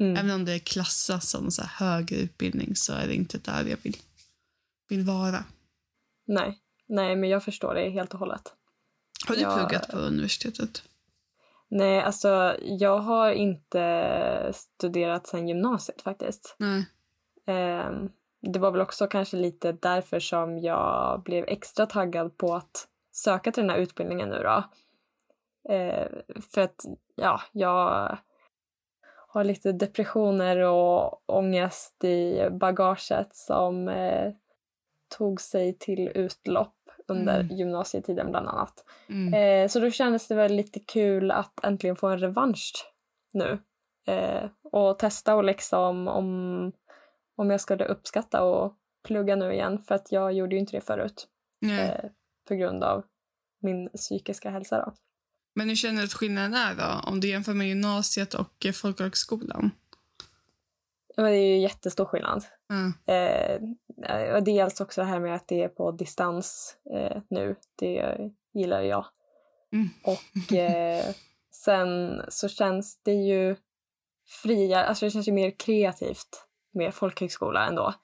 Mm. 0.00 0.16
Även 0.16 0.30
om 0.30 0.44
det 0.44 0.58
klassas 0.58 1.30
som 1.30 1.50
så 1.50 1.62
här 1.62 1.86
högre 1.86 2.16
utbildning 2.16 2.76
så 2.76 2.92
är 2.92 3.06
det 3.06 3.14
inte 3.14 3.38
där 3.38 3.64
jag 3.64 3.78
vill, 3.82 3.96
vill 4.88 5.02
vara. 5.02 5.44
Nej. 6.26 6.58
Nej, 6.88 7.16
men 7.16 7.30
jag 7.30 7.44
förstår 7.44 7.74
det 7.74 7.90
helt 7.90 8.12
och 8.14 8.18
hållet. 8.18 8.42
Har 9.26 9.34
du 9.34 9.40
Ja. 9.40 9.56
pluggat 9.56 9.88
på 9.88 9.96
universitetet? 9.96 10.82
Nej, 11.68 12.00
alltså 12.00 12.56
jag 12.60 12.98
har 12.98 13.30
inte 13.30 14.52
studerat 14.54 15.26
sedan 15.26 15.48
gymnasiet 15.48 16.02
faktiskt. 16.02 16.56
Nej. 16.58 16.86
Ehm, 17.46 18.10
det 18.40 18.58
var 18.58 18.70
väl 18.70 18.80
också 18.80 19.06
kanske 19.06 19.36
lite 19.36 19.72
därför 19.72 20.20
som 20.20 20.58
jag 20.58 21.22
blev 21.22 21.44
extra 21.48 21.86
taggad 21.86 22.36
på 22.36 22.54
att 22.54 22.88
söka 23.12 23.52
till 23.52 23.62
den 23.62 23.70
här 23.70 23.78
utbildningen 23.78 24.28
nu 24.28 24.42
då. 24.42 24.64
Ehm, 25.68 26.08
för 26.54 26.60
att, 26.60 26.84
ja, 27.14 27.40
jag 27.52 28.18
har 29.28 29.44
lite 29.44 29.72
depressioner 29.72 30.58
och 30.58 31.22
ångest 31.30 32.04
i 32.04 32.48
bagaget 32.50 33.36
som 33.36 33.88
eh, 33.88 34.32
tog 35.18 35.40
sig 35.40 35.78
till 35.78 36.08
utlopp 36.14 36.74
under 37.10 37.40
Mm. 37.40 37.56
gymnasietiden 37.56 38.30
bland 38.30 38.48
annat. 38.48 38.84
Mm. 39.08 39.34
Eh, 39.34 39.68
så 39.68 39.80
då 39.80 39.90
kändes 39.90 40.28
det 40.28 40.34
väl 40.34 40.54
lite 40.54 40.80
kul 40.80 41.30
att 41.30 41.64
äntligen 41.64 41.96
få 41.96 42.06
en 42.08 42.18
revansch 42.18 42.72
nu. 43.32 43.58
Eh, 44.06 44.50
och 44.72 44.98
testa 44.98 45.34
och 45.34 45.44
liksom 45.44 46.08
om, 46.08 46.72
om 47.36 47.50
jag 47.50 47.60
skulle 47.60 47.84
uppskatta 47.84 48.42
och 48.42 48.74
plugga 49.06 49.36
nu 49.36 49.52
igen 49.52 49.78
för 49.78 49.94
att 49.94 50.12
jag 50.12 50.32
gjorde 50.32 50.54
ju 50.54 50.60
inte 50.60 50.76
det 50.76 50.80
förut 50.80 51.28
eh, 51.64 52.10
på 52.48 52.54
grund 52.54 52.84
av 52.84 53.04
min 53.62 53.88
psykiska 53.88 54.50
hälsa 54.50 54.84
då. 54.84 54.92
Men 55.54 55.68
hur 55.68 55.76
känner 55.76 55.98
du 55.98 56.04
att 56.04 56.12
skillnaden 56.12 56.54
är 56.54 56.74
då? 56.74 57.08
Om 57.10 57.20
du 57.20 57.28
jämför 57.28 57.54
med 57.54 57.68
gymnasiet 57.68 58.34
och 58.34 58.66
eh, 58.66 58.72
folkhögskolan? 58.72 59.70
Men 61.22 61.32
det 61.32 61.38
är 61.38 61.54
ju 61.54 61.58
jättestor 61.58 62.04
skillnad. 62.04 62.44
Ja. 62.68 63.14
Eh, 63.14 64.42
dels 64.42 64.80
också 64.80 65.00
det 65.00 65.06
här 65.06 65.20
med 65.20 65.34
att 65.34 65.48
det 65.48 65.62
är 65.62 65.68
på 65.68 65.90
distans 65.90 66.76
eh, 66.94 67.22
nu. 67.30 67.56
Det 67.78 68.16
gillar 68.54 68.80
jag. 68.80 69.06
Mm. 69.72 69.88
Och 70.04 70.52
eh, 70.52 71.04
sen 71.50 72.22
så 72.28 72.48
känns 72.48 73.02
det 73.02 73.12
ju 73.12 73.56
friare, 74.42 74.84
alltså 74.84 75.04
det 75.04 75.10
känns 75.10 75.28
ju 75.28 75.32
mer 75.32 75.50
kreativt 75.50 76.46
med 76.72 76.94
folkhögskola 76.94 77.66
ändå. 77.66 77.94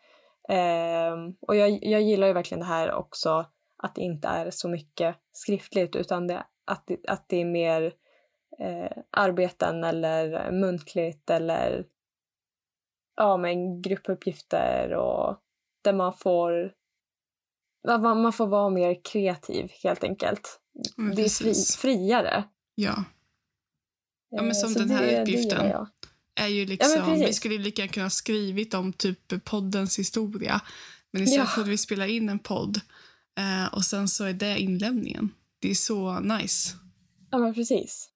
Eh, 0.49 1.15
och 1.41 1.57
jag, 1.57 1.79
jag 1.83 2.03
gillar 2.03 2.27
ju 2.27 2.33
verkligen 2.33 2.61
det 2.61 2.67
här 2.67 2.93
också 2.93 3.47
att 3.77 3.95
det 3.95 4.01
inte 4.01 4.29
är 4.29 4.51
så 4.51 4.69
mycket 4.69 5.17
skriftligt 5.33 5.97
utan 5.97 6.27
det, 6.27 6.47
att, 6.65 6.87
det, 6.87 6.99
att 7.09 7.29
det 7.29 7.41
är 7.41 7.45
mer 7.45 7.93
eh, 8.59 9.03
arbeten 9.11 9.85
eller 9.85 10.51
muntligt 10.53 11.31
eller 11.31 11.85
ja, 13.17 13.37
men 13.37 13.83
gruppuppgifter 13.83 14.95
och 14.95 15.37
där 15.85 15.93
man 15.93 16.13
får 16.13 16.73
ja, 17.83 17.99
man, 17.99 18.23
man 18.23 18.33
får 18.33 18.47
vara 18.47 18.71
mer 18.71 19.01
kreativ 19.05 19.71
helt 19.83 20.05
enkelt. 20.05 20.61
Men 20.97 21.17
det 21.17 21.25
är 21.25 21.29
fri, 21.29 21.55
friare. 21.79 22.45
Ja. 22.75 23.05
Ja, 24.31 24.43
men 24.43 24.51
Eh, 24.51 24.55
som 24.57 24.71
så 24.73 24.79
den 24.79 24.91
här 24.91 25.07
det, 25.07 25.23
uppgiften. 25.23 25.69
Det 25.69 26.43
är 26.43 26.49
ju 26.49 26.61
Ja, 26.61 26.67
liksom, 26.69 27.05
precis. 27.05 27.29
vi 27.29 27.33
skulle 27.33 27.59
lika 27.59 27.83
gärna 27.83 27.93
kunna 27.93 28.11
skrivit 28.11 28.75
om 28.75 28.93
typ 28.93 29.45
poddens 29.45 29.99
historia. 29.99 30.61
Men 31.13 31.23
istället 31.23 31.47
Ja. 31.49 31.55
för 31.55 31.61
att 31.61 31.69
vi 31.69 31.79
spela 31.79 32.07
in 32.07 32.29
en 32.29 32.39
podd 32.39 32.81
eh, 33.39 33.75
och 33.75 33.85
sen 33.85 34.09
så 34.09 34.25
är 34.25 34.33
det 34.33 34.59
inlämningen. 34.59 35.31
Det 35.59 35.71
är 35.71 35.75
så 35.75 36.21
nice. 36.21 36.77
Ja, 37.31 37.39
men 37.39 37.55
precis. 37.55 38.11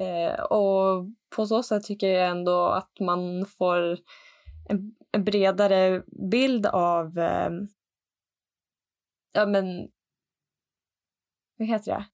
Eh, 0.00 0.40
och 0.40 1.06
på 1.36 1.46
så 1.46 1.62
sätt 1.62 1.84
tycker 1.84 2.06
jag 2.06 2.28
ändå 2.30 2.66
att 2.66 3.00
man 3.00 3.46
får 3.46 3.98
en, 4.68 4.94
en 5.12 5.24
bredare 5.24 6.02
bild 6.30 6.66
av... 6.66 7.18
Eh, 7.18 7.50
ja, 9.32 9.46
men... 9.46 9.88
Vad 11.56 11.68
heter 11.68 11.92
det? 11.92 12.06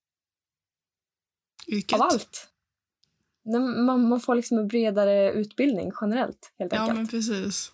Yrket. 1.77 2.01
Av 2.01 2.03
allt. 2.03 2.49
Man, 3.87 4.09
man 4.09 4.21
får 4.21 4.35
liksom 4.35 4.59
en 4.59 4.69
bredare 4.69 5.33
utbildning 5.33 5.93
generellt, 6.01 6.53
helt 6.59 6.73
Ja, 6.73 6.81
enkelt. 6.81 6.97
men 6.99 7.09
precis. 7.09 7.73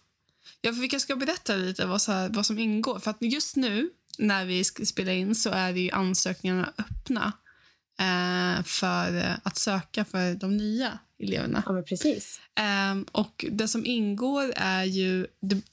Ja, 0.60 0.72
för 0.72 0.80
vi 0.80 0.88
kanske 0.88 1.06
ska 1.06 1.16
berätta 1.16 1.56
lite 1.56 1.86
vad, 1.86 2.02
så 2.02 2.12
här, 2.12 2.28
vad 2.28 2.46
som 2.46 2.58
ingår. 2.58 2.98
För 2.98 3.10
att 3.10 3.16
just 3.20 3.56
nu 3.56 3.90
när 4.18 4.44
vi 4.44 4.64
ska 4.64 4.84
spela 4.84 5.12
in 5.12 5.34
så 5.34 5.50
är 5.50 5.72
ju 5.72 5.90
ansökningarna 5.90 6.72
öppna 6.78 7.32
för 8.64 9.16
eh, 9.16 9.34
att 9.42 9.58
söka 9.58 10.04
för 10.04 10.34
de 10.34 10.56
nya 10.56 10.98
eleverna. 11.18 11.62
Ja, 11.66 11.82
precis. 11.82 12.40
Ehm, 12.54 13.06
och 13.12 13.44
det 13.50 13.68
som 13.68 13.86
ingår 13.86 14.52
är 14.56 14.84
ju... 14.84 15.26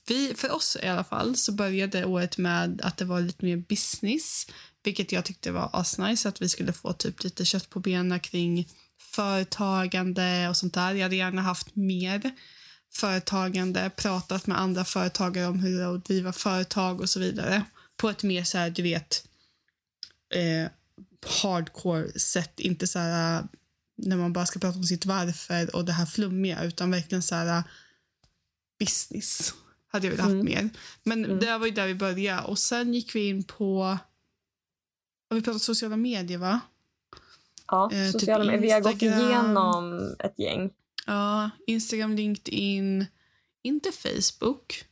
Vi, 0.07 0.33
för 0.35 0.55
oss 0.55 0.77
i 0.83 0.87
alla 0.87 1.03
fall 1.03 1.35
så 1.35 1.51
började 1.51 2.05
året 2.05 2.37
med 2.37 2.81
att 2.83 2.97
det 2.97 3.05
var 3.05 3.21
lite 3.21 3.45
mer 3.45 3.57
business. 3.57 4.47
Vilket 4.83 5.11
jag 5.11 5.25
tyckte 5.25 5.51
var 5.51 5.69
asnice, 5.73 6.29
att 6.29 6.41
vi 6.41 6.49
skulle 6.49 6.73
få 6.73 6.93
typ 6.93 7.23
lite 7.23 7.45
kött 7.45 7.69
på 7.69 7.79
benen 7.79 8.19
kring 8.19 8.67
företagande 9.11 10.49
och 10.49 10.57
sånt 10.57 10.73
där. 10.73 10.93
Jag 10.93 11.03
hade 11.03 11.15
gärna 11.15 11.41
haft 11.41 11.75
mer 11.75 12.31
företagande, 12.93 13.91
pratat 13.95 14.47
med 14.47 14.59
andra 14.59 14.85
företagare 14.85 15.47
om 15.47 15.59
hur 15.59 15.77
det 15.77 15.83
är 15.83 15.95
att 15.95 16.05
driva 16.05 16.33
företag 16.33 17.01
och 17.01 17.09
så 17.09 17.19
vidare. 17.19 17.63
På 17.97 18.09
ett 18.09 18.23
mer 18.23 18.43
så 18.43 18.57
här, 18.57 18.69
du 18.69 18.81
vet, 18.81 19.23
eh, 20.35 20.71
hardcore 21.43 22.19
sätt. 22.19 22.59
Inte 22.59 22.87
så 22.87 22.99
här 22.99 23.47
när 23.97 24.17
man 24.17 24.33
bara 24.33 24.45
ska 24.45 24.59
prata 24.59 24.77
om 24.77 24.83
sitt 24.83 25.05
varför 25.05 25.75
och 25.75 25.85
det 25.85 25.91
här 25.91 26.05
flummiga 26.05 26.63
utan 26.63 26.91
verkligen 26.91 27.23
så 27.23 27.35
här 27.35 27.63
business 28.79 29.53
hade 29.87 30.07
jag 30.07 30.11
velat 30.11 30.25
haft 30.25 30.33
Mm. 30.33 30.45
mer. 30.45 30.69
Men 31.03 31.25
Mm. 31.25 31.39
det 31.39 31.57
var 31.57 31.65
ju 31.65 31.71
där 31.71 31.87
vi 31.87 31.95
började 31.95 32.43
och 32.47 32.59
sen 32.59 32.93
gick 32.93 33.15
vi 33.15 33.27
in 33.27 33.43
på 33.43 33.83
har 35.29 35.35
vi 35.35 35.41
pratat 35.41 35.61
sociala 35.61 35.97
medier 35.97 36.37
va? 36.37 36.59
Ja, 37.67 37.91
Eh, 37.93 38.11
typ 38.11 38.21
sociala 38.21 38.43
medier. 38.43 38.61
Vi 38.61 38.71
har 38.71 38.81
gått 38.81 39.01
igenom 39.01 40.15
ett 40.19 40.39
gäng. 40.39 40.69
Ja, 41.05 41.49
Instagram, 41.67 42.15
LinkedIn, 42.15 43.05
inte 43.63 43.91
Facebook. 43.91 44.85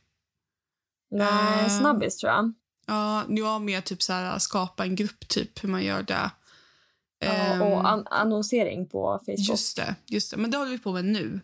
Nej, 1.10 1.64
Eh, 1.64 1.78
snabbis 1.80 2.16
tror 2.16 2.32
jag. 2.32 2.52
Ja, 2.88 3.24
jag 3.28 3.62
mer 3.62 3.80
typ 3.80 4.02
så 4.02 4.12
här 4.12 4.38
skapa 4.38 4.84
en 4.84 4.94
grupp 4.94 5.28
typ 5.28 5.64
hur 5.64 5.68
man 5.68 5.84
gör 5.84 6.02
det. 6.02 6.30
Ehm, 7.24 7.60
Ja, 7.60 7.64
och 7.66 7.88
an- 7.88 8.06
annonsering 8.10 8.88
på 8.88 9.20
Facebook. 9.26 9.48
just 9.48 9.76
det, 9.76 9.94
just 10.06 10.30
det. 10.30 10.36
Men 10.36 10.50
det 10.50 10.56
håller 10.58 10.70
vi 10.70 10.78
på 10.78 10.92
med 10.92 11.04
nu. 11.04 11.40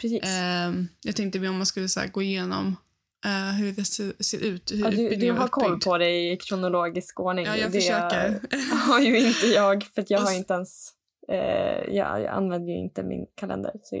Precis. 0.00 0.22
Ehm, 0.24 0.88
jag 1.02 1.16
tänkte 1.16 1.38
om 1.48 1.56
man 1.56 1.66
skulle 1.66 1.88
så 1.88 2.00
gå 2.12 2.22
igenom 2.22 2.76
eh, 3.24 3.54
hur 3.54 3.72
det 3.72 3.84
ser, 3.84 4.22
ut. 4.38 4.72
Hur 4.72 4.84
ja, 4.84 4.90
du, 4.90 5.16
du 5.16 5.32
har 5.32 5.48
koll 5.48 5.80
på 5.80 5.98
det 5.98 6.32
i 6.32 6.36
kronologisk 6.36 7.20
ordning. 7.20 7.46
Ja, 7.46 7.56
jag 7.56 7.72
det 7.72 7.80
försöker. 7.80 8.40
har 8.86 9.00
ju 9.00 9.18
inte 9.18 9.46
jag, 9.46 9.84
för 9.94 10.04
jag 10.08 10.20
har 10.20 10.32
inte 10.32 10.54
ens... 10.54 10.92
Eh, 11.28 11.94
jag, 11.94 12.20
jag 12.20 12.26
använder 12.26 12.72
ju 12.72 12.78
inte 12.78 13.02
min 13.02 13.26
kalender. 13.34 13.72
Så, 13.82 14.00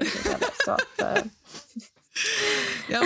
så 0.64 0.70
att, 0.70 1.00
eh, 1.16 1.22
Ja, 2.90 3.02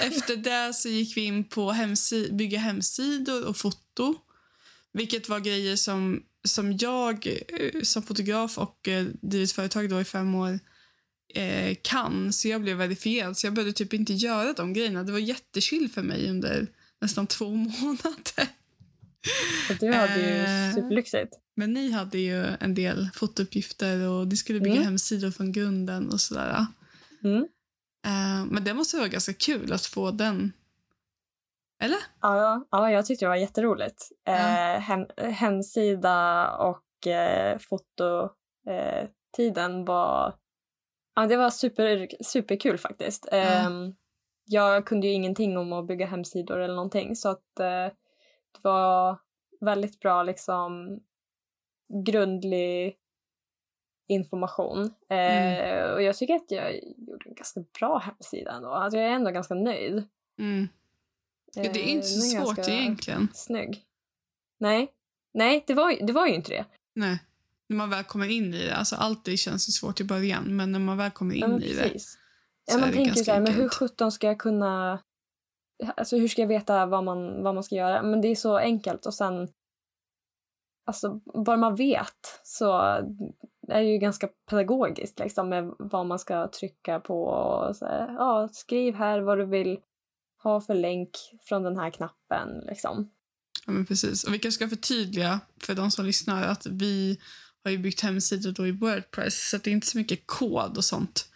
efter 0.00 0.36
det 0.36 0.74
så 0.74 0.88
gick 0.88 1.16
vi 1.16 1.20
in 1.20 1.44
på 1.44 1.72
hemsi- 1.72 2.32
bygga 2.32 2.58
hemsidor 2.58 3.46
och 3.46 3.56
foto. 3.56 4.14
Vilket 4.92 5.28
var 5.28 5.40
grejer 5.40 5.76
som, 5.76 6.22
som 6.44 6.76
jag 6.76 7.26
eh, 7.26 7.82
som 7.82 8.02
fotograf 8.02 8.58
och 8.58 8.88
eh, 8.88 9.04
drivit 9.22 9.52
företag 9.52 9.90
då 9.90 10.00
i 10.00 10.04
fem 10.04 10.34
år 10.34 10.58
eh, 11.34 11.76
kan. 11.82 12.32
Så 12.32 12.48
jag 12.48 12.60
blev 12.62 12.76
verifierad. 12.76 13.36
Så 13.38 13.46
jag 13.46 13.54
behövde 13.54 13.72
typ 13.72 13.92
inte 13.94 14.12
göra 14.12 14.52
de 14.52 14.72
grejerna. 14.72 15.02
Det 15.02 15.12
var 15.12 15.18
jättechill 15.18 15.88
för 15.90 16.02
mig 16.02 16.30
under 16.30 16.66
nästan 17.00 17.26
två 17.26 17.50
månader. 17.54 18.46
du 19.80 19.92
hade 19.92 20.20
ju 20.20 20.26
Eh. 20.44 20.74
superlyxigt. 20.74 21.32
Men 21.56 21.72
ni 21.72 21.90
hade 21.90 22.18
ju 22.18 22.44
en 22.60 22.74
del 22.74 23.08
fotouppgifter 23.14 24.08
och 24.08 24.26
ni 24.28 24.36
skulle 24.36 24.60
bygga 24.60 24.74
Mm. 24.76 24.84
hemsidor 24.84 25.30
från 25.30 25.52
grunden 25.52 26.10
och 26.10 26.20
sådär. 26.20 26.66
Mm. 27.24 27.46
Eh, 28.06 28.44
men 28.50 28.64
det 28.64 28.74
måste 28.74 28.96
vara 28.96 29.08
ganska 29.08 29.32
kul 29.32 29.72
att 29.72 29.86
få 29.86 30.10
den. 30.10 30.52
Eller? 31.82 31.98
Ja, 32.20 32.36
ja, 32.36 32.66
ja, 32.70 32.90
jag 32.90 33.06
tyckte 33.06 33.24
det 33.24 33.28
var 33.28 33.36
jätteroligt. 33.36 34.08
Ja. 34.24 34.32
Eh, 34.32 34.80
hem, 34.80 35.06
hemsida 35.16 36.50
och 36.56 37.06
eh, 37.06 37.58
fototiden 37.58 38.30
eh, 39.80 39.84
var... 39.86 40.34
Ja, 41.14 41.26
det 41.26 41.36
var 41.36 41.50
super, 41.50 42.08
superkul 42.24 42.78
faktiskt. 42.78 43.28
Eh, 43.32 43.70
Jag 44.44 44.86
kunde 44.86 45.06
ju 45.06 45.12
ingenting 45.12 45.58
om 45.58 45.72
att 45.72 45.86
bygga 45.86 46.06
hemsidor 46.06 46.58
eller 46.60 46.74
någonting 46.74 47.16
så 47.16 47.28
att 47.28 47.60
eh, 47.60 47.86
det 48.52 48.62
var 48.62 49.18
väldigt 49.60 50.00
bra 50.00 50.22
liksom 50.22 51.00
grundlig 52.06 52.96
information. 54.08 54.94
Eh, 55.08 55.90
Och 55.92 56.02
jag 56.02 56.16
tycker 56.16 56.34
att 56.34 56.50
jag 56.50 56.74
gjorde 56.96 57.28
en 57.28 57.34
ganska 57.34 57.60
bra 57.78 57.98
hemsida 57.98 58.52
ändå. 58.52 58.68
Alltså 58.70 58.98
jag 58.98 59.06
är 59.08 59.12
ändå 59.12 59.30
ganska 59.30 59.54
nöjd. 59.54 60.02
Mm. 60.38 60.68
Ja, 61.54 61.62
det 61.62 61.68
är 61.68 61.76
Eh, 61.86 61.90
inte 61.90 62.06
så 62.06 62.36
den 62.36 62.40
är 62.42 62.44
svårt 62.44 62.68
egentligen. 62.68 63.28
Snygg. 63.34 63.84
Nej, 64.60 64.88
nej 65.34 65.64
det, 65.66 65.74
var, 65.74 66.06
det 66.06 66.12
var 66.12 66.26
ju 66.26 66.34
inte 66.34 66.50
det. 66.50 66.64
Nej. 66.94 67.18
När 67.68 67.76
man 67.76 67.90
väl 67.90 68.04
kommer 68.04 68.28
in 68.28 68.54
i 68.54 68.64
det. 68.66 68.76
Alltså 68.76 68.96
allt 68.96 69.24
det 69.24 69.36
känns 69.36 69.68
ju 69.68 69.72
svårt 69.72 70.00
i 70.00 70.04
början, 70.04 70.56
men 70.56 70.72
när 70.72 70.78
man 70.78 70.96
väl 70.98 71.10
kommer 71.10 71.34
in 71.34 71.40
Ja, 71.40 71.60
i 71.60 71.74
det 71.74 71.82
precis. 71.82 72.18
Ja, 72.66 72.72
så 72.72 72.78
man 72.78 72.88
är 72.88 72.92
det 72.92 72.96
tänker 72.96 73.14
ganska 73.14 73.24
så 73.24 73.32
här, 73.32 73.40
men 73.40 73.52
hur 73.52 73.68
sjutton 73.68 74.12
ska 74.12 74.26
jag 74.26 74.38
kunna... 74.38 75.02
Alltså 75.96 76.16
hur 76.16 76.28
ska 76.28 76.40
jag 76.42 76.48
veta 76.48 76.86
vad 76.86 77.04
man, 77.04 77.42
vad 77.42 77.54
man 77.54 77.64
ska 77.64 77.74
göra? 77.74 78.02
Men 78.02 78.20
det 78.20 78.28
är 78.28 78.34
så 78.36 78.56
enkelt 78.56 79.06
och 79.06 79.14
sen... 79.14 79.48
Alltså 80.86 81.20
bara 81.44 81.56
man 81.56 81.74
vet 81.76 82.40
så 82.42 82.98
är 83.72 83.80
ju 83.80 83.98
ganska 83.98 84.28
pedagogiskt 84.50 85.18
liksom 85.18 85.48
med 85.48 85.74
vad 85.78 86.06
man 86.06 86.18
ska 86.18 86.48
trycka 86.48 87.00
på 87.00 87.24
och 87.24 87.76
så 87.76 87.86
här, 87.86 88.14
ja, 88.14 88.48
skriv 88.52 88.94
här 88.94 89.20
vad 89.20 89.38
du 89.38 89.44
vill 89.44 89.78
ha 90.42 90.60
för 90.60 90.74
länk 90.74 91.10
från 91.42 91.62
den 91.62 91.76
här 91.76 91.90
knappen 91.90 92.48
liksom. 92.66 93.10
Ja, 93.66 93.72
men 93.72 93.86
precis. 93.86 94.24
Och 94.24 94.34
vi 94.34 94.38
kanske 94.38 94.56
ska 94.56 94.68
förtydliga 94.68 95.40
för 95.60 95.74
de 95.74 95.90
som 95.90 96.06
lyssnar 96.06 96.42
att 96.42 96.66
vi 96.66 97.18
har 97.64 97.70
ju 97.70 97.78
byggt 97.78 98.00
hemsidor 98.00 98.52
då 98.52 98.66
i 98.66 98.72
Wordpress 98.72 99.50
så 99.50 99.56
att 99.56 99.64
det 99.64 99.70
är 99.70 99.72
inte 99.72 99.86
så 99.86 99.98
mycket 99.98 100.26
kod 100.26 100.76
och 100.76 100.84
sånt. 100.84 101.28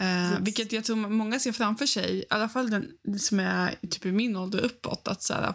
Eh, 0.00 0.40
vilket 0.40 0.72
jag 0.72 0.84
tror 0.84 0.96
många 0.96 1.38
ser 1.38 1.52
framför 1.52 1.86
sig, 1.86 2.18
i 2.18 2.24
alla 2.30 2.48
fall 2.48 2.70
den 2.70 3.18
som 3.18 3.40
är 3.40 3.74
typ 3.90 4.06
i 4.06 4.12
min 4.12 4.36
ålder 4.36 4.60
uppåt. 4.60 5.08
Att 5.08 5.22
så 5.22 5.34
här, 5.34 5.54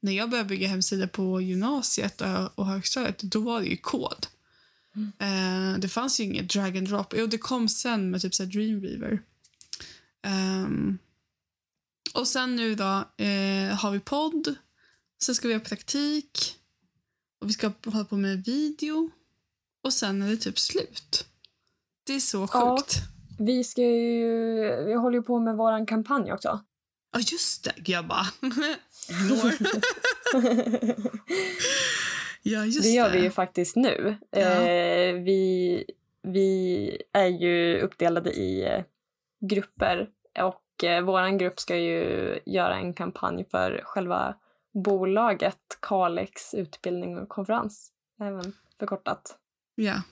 när 0.00 0.12
jag 0.12 0.30
började 0.30 0.48
bygga 0.48 0.68
hemsidor 0.68 1.06
på 1.06 1.40
gymnasiet 1.40 2.20
och, 2.20 2.58
och 2.58 2.66
högstadiet, 2.66 3.18
då 3.22 3.40
var 3.40 3.60
det 3.60 3.66
ju 3.66 3.76
kod. 3.76 4.26
Eh, 5.18 5.78
det 5.78 5.88
fanns 5.88 6.20
ju 6.20 6.24
inget 6.24 6.50
drag 6.52 6.76
and 6.78 6.88
drop. 6.88 7.14
Jo, 7.16 7.26
det 7.26 7.38
kom 7.38 7.68
sen 7.68 8.10
med 8.10 8.20
typ 8.22 8.34
så 8.34 8.44
Dreamweaver. 8.44 9.22
Ehm, 10.26 10.98
och 12.14 12.28
sen 12.28 12.56
nu 12.56 12.74
då 12.74 12.84
eh, 13.24 13.74
har 13.76 13.90
vi 13.90 14.00
podd. 14.00 14.54
Sen 15.22 15.34
ska 15.34 15.48
vi 15.48 15.54
ha 15.54 15.60
praktik. 15.60 16.56
Och 17.40 17.48
vi 17.48 17.52
ska 17.52 17.72
hålla 17.84 18.04
på 18.04 18.16
med 18.16 18.44
video. 18.44 19.10
Och 19.84 19.92
sen 19.92 20.22
är 20.22 20.30
det 20.30 20.36
typ 20.36 20.58
slut. 20.58 21.26
Det 22.06 22.12
är 22.14 22.20
så 22.20 22.48
Ja. 22.52 22.76
sjukt. 22.78 22.96
Vi 23.38 23.64
ska 23.64 23.82
ju... 23.82 24.84
Vi 24.86 24.94
håller 24.94 25.18
ju 25.18 25.22
på 25.22 25.40
med 25.40 25.56
våran 25.56 25.86
kampanj 25.86 26.32
också. 26.32 26.64
Ja, 27.12 27.20
just 27.20 27.64
det. 27.64 27.74
Jag 27.84 28.06
bara... 28.06 28.26
ja, 32.42 32.64
just 32.64 32.82
det 32.82 32.88
gör 32.88 33.10
det. 33.10 33.16
vi 33.16 33.22
ju 33.22 33.30
faktiskt 33.30 33.76
nu. 33.76 34.16
Ja. 34.30 34.38
Eh, 34.40 35.14
vi, 35.14 35.84
vi 36.22 36.98
är 37.12 37.26
ju 37.26 37.80
uppdelade 37.80 38.32
i 38.32 38.64
eh, 38.64 38.84
grupper 39.40 40.08
och 40.42 40.84
eh, 40.84 41.02
vår 41.04 41.38
grupp 41.38 41.60
ska 41.60 41.76
ju 41.76 42.38
göra 42.46 42.74
en 42.76 42.94
kampanj 42.94 43.44
för 43.50 43.80
själva 43.84 44.36
bolaget 44.74 45.78
Kalix 45.80 46.54
utbildning 46.54 47.18
och 47.18 47.28
konferens. 47.28 47.92
Även 48.20 48.52
förkortat 48.78 49.38
Ja. 49.74 50.02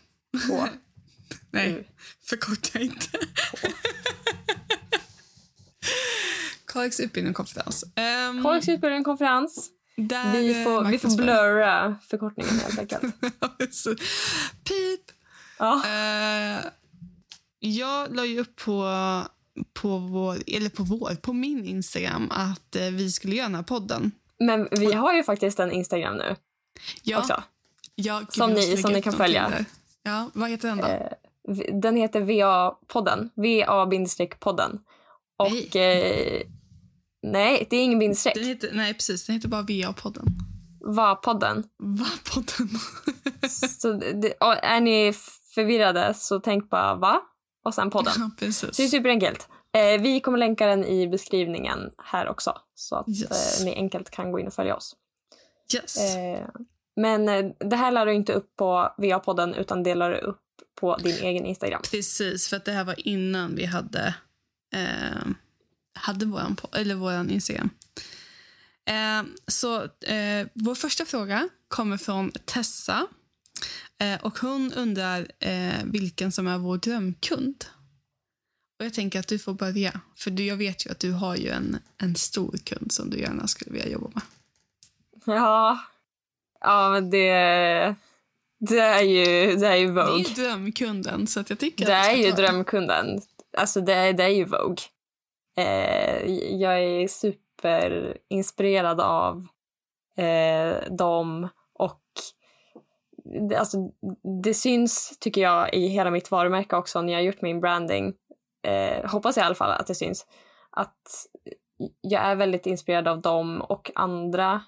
K. 0.49 0.55
Nej, 1.51 1.73
U. 1.73 1.85
förkorta 2.23 2.79
inte. 2.79 3.19
Kalix 6.67 7.01
utbildning 7.01 7.31
och 7.31 7.37
konferens. 7.37 7.85
Um, 7.85 8.43
Kalix 8.43 8.69
utbildning 8.69 9.01
och 9.01 9.05
konferens. 9.05 9.71
Där, 10.01 10.33
Vi 10.33 10.59
eh, 10.59 10.65
får, 10.65 10.85
vi 10.85 10.99
får 10.99 11.17
blurra 11.17 11.97
förkortningen 12.09 12.59
helt 12.59 12.79
enkelt. 12.79 13.03
Pip. 14.65 15.01
Ja. 15.59 15.83
Eh, 15.87 16.59
Jag 17.59 18.17
la 18.17 18.25
ju 18.25 18.41
upp 18.41 18.57
på, 18.65 18.89
på, 19.81 19.99
vår, 19.99 20.37
eller 20.47 20.69
på, 20.71 20.83
vår, 20.83 21.15
på 21.15 21.33
min 21.33 21.65
Instagram 21.65 22.29
att 22.31 22.77
eh, 22.77 22.83
vi 22.91 23.11
skulle 23.13 23.35
göra 23.37 23.47
den 23.47 23.55
här 23.55 23.63
podden. 23.63 24.13
Men 24.39 24.69
vi 24.71 24.93
har 24.93 25.15
ju 25.15 25.23
faktiskt 25.25 25.61
en 25.61 25.73
Instagram 25.73 26.17
nu 26.17 26.37
Ja, 27.03 27.19
också. 27.19 27.43
ja, 27.95 28.23
Som 28.29 28.51
ni- 28.53 28.77
som 28.77 28.93
ni 28.93 29.03
kan 29.03 29.13
följa. 29.13 29.49
där. 29.49 29.65
Ja, 30.03 30.31
vad 30.35 30.51
heter 30.51 30.69
den 30.69 30.79
då? 30.79 31.09
V- 31.49 31.71
Den 31.73 31.97
heter 31.97 32.21
VA-podden. 32.21 33.31
VA-podden. 33.35 34.79
Och... 35.37 35.53
Nej. 35.75 36.51
Nej, 37.23 37.67
det 37.71 37.77
är 37.77 37.85
ingen 37.85 37.99
bindestreck. 37.99 38.35
Den 38.35 38.45
heter, 38.45 38.71
nej, 38.73 38.95
precis. 38.95 39.27
Den 39.27 39.35
heter 39.37 39.49
bara 39.49 39.63
VA-podden. 39.63 40.27
VA-podden. 40.81 41.65
Va-podden? 41.79 42.69
Så 43.81 43.93
det, 43.93 44.33
och 44.41 44.65
är 44.65 44.81
ni 44.81 45.13
förvirrade 45.55 46.15
så 46.15 46.41
tänk 46.41 46.71
bara 46.71 46.95
va? 46.95 47.21
Och 47.65 47.75
sen 47.75 47.91
podden. 47.91 48.13
ja, 48.17 48.23
Så 48.23 48.31
det 48.39 48.47
är 48.47 48.47
precis. 48.71 48.91
superenkelt. 48.91 49.49
Eh, 49.77 50.03
vi 50.03 50.21
kommer 50.21 50.39
länka 50.39 50.67
den 50.67 50.85
i 50.85 51.09
beskrivningen 51.09 51.79
här 52.05 52.29
också 52.29 52.59
så 52.75 52.97
att 52.97 53.09
Yes. 53.09 53.61
eh, 53.61 53.65
ni 53.65 53.75
enkelt 53.75 54.11
kan 54.11 54.33
gå 54.33 54.41
in 54.41 54.47
och 54.47 54.53
följa 54.53 54.77
oss. 54.77 54.97
Yes. 55.75 56.15
Eh, 56.15 56.47
men 56.97 57.29
eh, 57.29 57.45
det 57.71 57.77
här 57.77 57.93
lär 57.93 58.07
du 58.07 58.15
inte 58.15 58.33
upp 58.33 58.57
på 58.57 58.95
VA-podden 58.99 59.55
utan 59.55 59.83
det 59.83 59.95
lär 59.95 60.11
du 60.11 60.19
upp 60.19 60.41
på 60.81 60.97
din 60.97 61.17
egen 61.17 61.47
Instagram. 61.47 61.83
Precis, 61.91 62.49
för 62.49 62.57
att 62.57 62.65
det 62.65 62.73
här 62.73 62.85
var 62.85 63.09
innan 63.09 63.55
vi 63.55 63.65
hade, 63.65 64.15
eh, 64.75 65.27
hade 65.95 66.27
våran, 66.27 66.57
eller 66.73 66.95
våran 66.95 67.31
Instagram. 67.31 67.71
Eh, 68.89 69.23
så 69.47 69.83
eh, 69.85 70.47
vår 70.55 70.75
första 70.75 71.05
fråga 71.05 71.49
kommer 71.69 71.97
från 71.97 72.33
Tessa. 72.45 73.07
Eh, 73.99 74.21
och 74.21 74.39
Hon 74.39 74.73
undrar 74.73 75.29
eh, 75.39 75.75
vilken 75.85 76.33
som 76.33 76.47
är 76.47 76.59
vår 76.59 76.77
drömkund. 76.79 77.65
Och 78.79 78.85
Jag 78.87 78.95
tänker 78.95 79.21
att 79.21 79.29
du 79.29 79.39
får 79.39 79.55
börja, 79.55 80.01
för 80.17 80.31
du, 80.31 80.45
jag 80.45 80.57
vet 80.57 80.87
ju 80.87 80.91
att 80.91 80.99
du 80.99 81.13
har 81.13 81.37
ju 81.37 81.49
en, 81.49 81.79
en 81.99 82.15
stor 82.17 82.57
kund 82.65 82.93
som 82.93 83.11
du 83.11 83.19
gärna 83.21 83.47
skulle 83.49 83.71
vilja 83.73 83.89
jobba 83.89 84.11
med. 84.15 84.23
Ja, 85.37 85.79
ja 86.61 86.91
men 86.91 87.11
det, 87.11 87.95
det, 88.61 88.79
är 88.81 89.03
ju, 89.03 89.57
det 89.57 89.67
är 89.69 89.75
ju 89.77 89.87
Det 89.95 90.01
är 90.01 90.07
Vogue. 90.07 90.35
drömkunden, 90.35 91.27
så 91.27 91.41
att 91.41 91.51
jag 91.51 91.59
tycker 91.59 91.87
Det 91.87 91.93
är 91.93 92.15
ju 92.17 92.33
drömkunden. 92.33 93.21
Alltså 93.59 93.81
det, 93.81 93.95
är- 93.95 94.13
det 94.13 94.25
är 94.25 94.29
ju 94.29 94.45
Vogue. 94.45 94.77
Eh, 95.57 96.27
jag 96.61 96.81
är 96.81 97.09
superinspirerad 97.09 99.01
av 99.01 99.47
eh, 100.17 100.77
dem 100.91 101.49
och 101.73 102.03
det, 103.49 103.57
alltså, 103.57 103.79
det 104.45 104.55
syns, 104.55 105.19
tycker 105.19 105.41
jag, 105.41 105.75
i 105.75 105.87
hela 105.87 106.11
mitt 106.11 106.31
varumärke 106.31 106.77
också 106.77 107.03
när 107.03 107.13
jag 107.13 107.21
har 107.21 107.25
gjort 107.25 107.43
min 107.43 107.61
branding. 107.61 108.15
Eh, 108.63 109.11
hoppas 109.11 109.37
jag 109.37 109.45
i 109.45 109.47
alla 109.47 109.55
fall 109.55 109.71
att 109.71 109.87
det 109.87 109.95
syns. 109.95 110.27
Att 110.71 111.27
jag 112.01 112.23
är 112.23 112.35
väldigt 112.35 112.67
inspirerad 112.67 113.09
av 113.09 113.21
dem 113.21 113.61
och 113.61 113.91
andra 113.95 114.63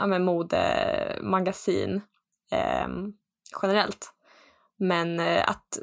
ja, 0.00 0.06
men, 0.06 0.24
modemagasin 0.24 2.00
eh, 2.52 2.88
generellt. 3.62 4.12
Men 4.76 5.20
eh, 5.20 5.50
att, 5.50 5.78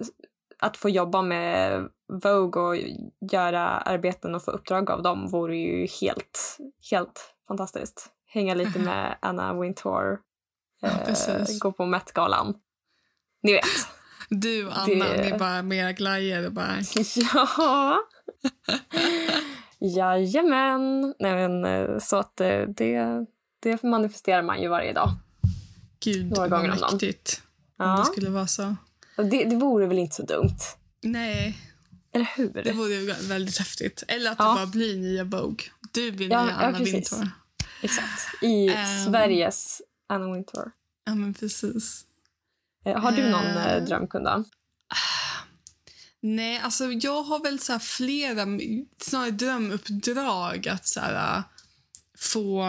att 0.59 0.77
få 0.77 0.89
jobba 0.89 1.21
med 1.21 1.87
Vogue 2.23 2.61
och 2.61 2.75
göra 3.31 3.67
arbeten 3.69 4.35
och 4.35 4.43
få 4.43 4.51
uppdrag 4.51 4.91
av 4.91 5.01
dem 5.03 5.27
vore 5.27 5.57
ju 5.57 5.87
helt, 6.01 6.57
helt 6.91 7.33
fantastiskt. 7.47 8.09
Hänga 8.27 8.53
lite 8.53 8.79
med 8.79 9.17
Anna 9.21 9.59
Wintour, 9.59 10.19
Ja, 10.81 10.89
precis. 11.05 11.59
gå 11.59 11.71
på 11.71 11.85
Met-galan. 11.85 12.53
Ni 13.43 13.53
vet. 13.53 13.63
Du 14.29 14.67
och 14.67 14.77
Anna, 14.77 14.87
Det- 14.87 15.21
ni 15.21 15.27
är 15.27 15.39
bara 15.39 15.61
med 15.63 15.97
glajer 15.97 16.45
och 16.45 16.53
bara... 16.53 16.75
ja. 17.33 17.97
Jajamän. 19.79 21.13
Nej, 21.19 21.33
men, 21.49 21.65
eh, 21.65 21.99
så 21.99 22.17
att 22.17 22.41
eh, 22.41 22.59
det, 22.61 23.25
det 23.59 23.83
manifesterar 23.83 24.41
man 24.41 24.61
ju 24.61 24.67
varje 24.67 24.93
dag. 24.93 25.09
Gud, 26.03 26.25
Några 26.29 26.41
vad 26.41 26.49
gånger 26.49 26.71
om 26.73 26.77
mäktigt. 26.91 27.41
Om 27.79 27.85
Ja. 27.85 27.97
det 27.97 28.05
skulle 28.05 28.29
vara 28.29 28.47
så. 28.47 28.75
Det, 29.23 29.45
det 29.45 29.55
vore 29.55 29.87
väl 29.87 29.99
inte 29.99 30.15
så 30.15 30.23
dumt? 30.23 30.57
Nej, 31.01 31.57
Eller 32.13 32.27
hur? 32.35 32.63
det 32.63 32.71
vore 32.73 32.93
ju 32.93 33.13
väldigt 33.27 33.57
häftigt. 33.57 34.03
Eller 34.07 34.31
att 34.31 34.35
Ja. 34.39 34.49
det 34.49 34.55
bara 34.55 34.65
blir 34.65 34.97
nya 34.97 35.23
Vogue. 35.23 35.65
Du 35.91 36.11
blir 36.11 36.31
Ja, 36.31 36.43
nya 36.43 36.51
ja, 36.53 36.57
Anna 36.57 36.77
precis. 36.77 36.93
Wintour. 36.93 37.29
Exakt. 37.81 38.43
I 38.43 38.67
Ehm. 38.69 39.05
Sveriges 39.05 39.81
Anna 40.09 40.33
Wintour. 40.33 40.71
Ja, 41.05 41.15
men 41.15 41.33
precis. 41.33 42.05
Eh, 42.85 42.99
Har 43.01 43.11
du 43.11 43.29
någon 43.29 43.45
Eh. 43.45 43.73
eh, 43.73 43.83
drömkund 43.83 44.25
då? 44.25 44.43
Nej, 46.21 46.59
alltså 46.59 46.91
jag 46.91 47.23
har 47.23 47.39
väl 47.43 47.59
så 47.59 47.79
flera 47.79 48.45
snarare 49.01 49.31
drömuppdrag 49.31 50.67
att 50.67 50.87
så 50.87 50.99
här, 50.99 51.43
få 52.17 52.63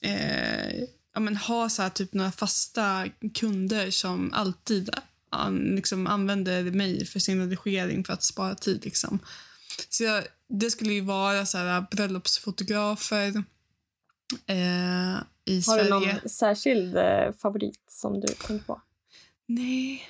eh, 0.00 0.78
ja, 1.14 1.20
men 1.20 1.36
ha 1.36 1.68
så 1.68 1.82
här, 1.82 1.90
typ 1.90 2.12
några 2.14 2.32
fasta 2.32 3.04
kunder 3.34 3.90
som 3.90 4.32
alltid 4.32 4.90
an, 5.30 5.58
liksom, 5.58 6.06
använder 6.06 6.62
mig 6.62 7.06
för 7.06 7.20
sin 7.20 7.40
redigering 7.40 8.04
för 8.04 8.12
att 8.12 8.22
spara 8.22 8.54
tid. 8.54 8.84
Liksom. 8.84 9.18
Så 9.88 10.04
jag, 10.04 10.24
det 10.48 10.70
skulle 10.70 10.92
ju 10.92 11.00
vara 11.00 11.46
så 11.46 11.58
här, 11.58 11.86
bröllopsfotografer 11.90 13.44
eh, 14.46 15.16
i 15.44 15.54
Har 15.54 15.62
Sverige. 15.62 15.84
du 15.84 15.90
någon 15.90 16.28
särskild 16.28 16.96
eh, 16.96 17.32
favorit 17.42 17.84
som 17.88 18.20
du 18.20 18.26
tänker 18.26 18.66
på? 18.66 18.80
Nej. 19.46 20.02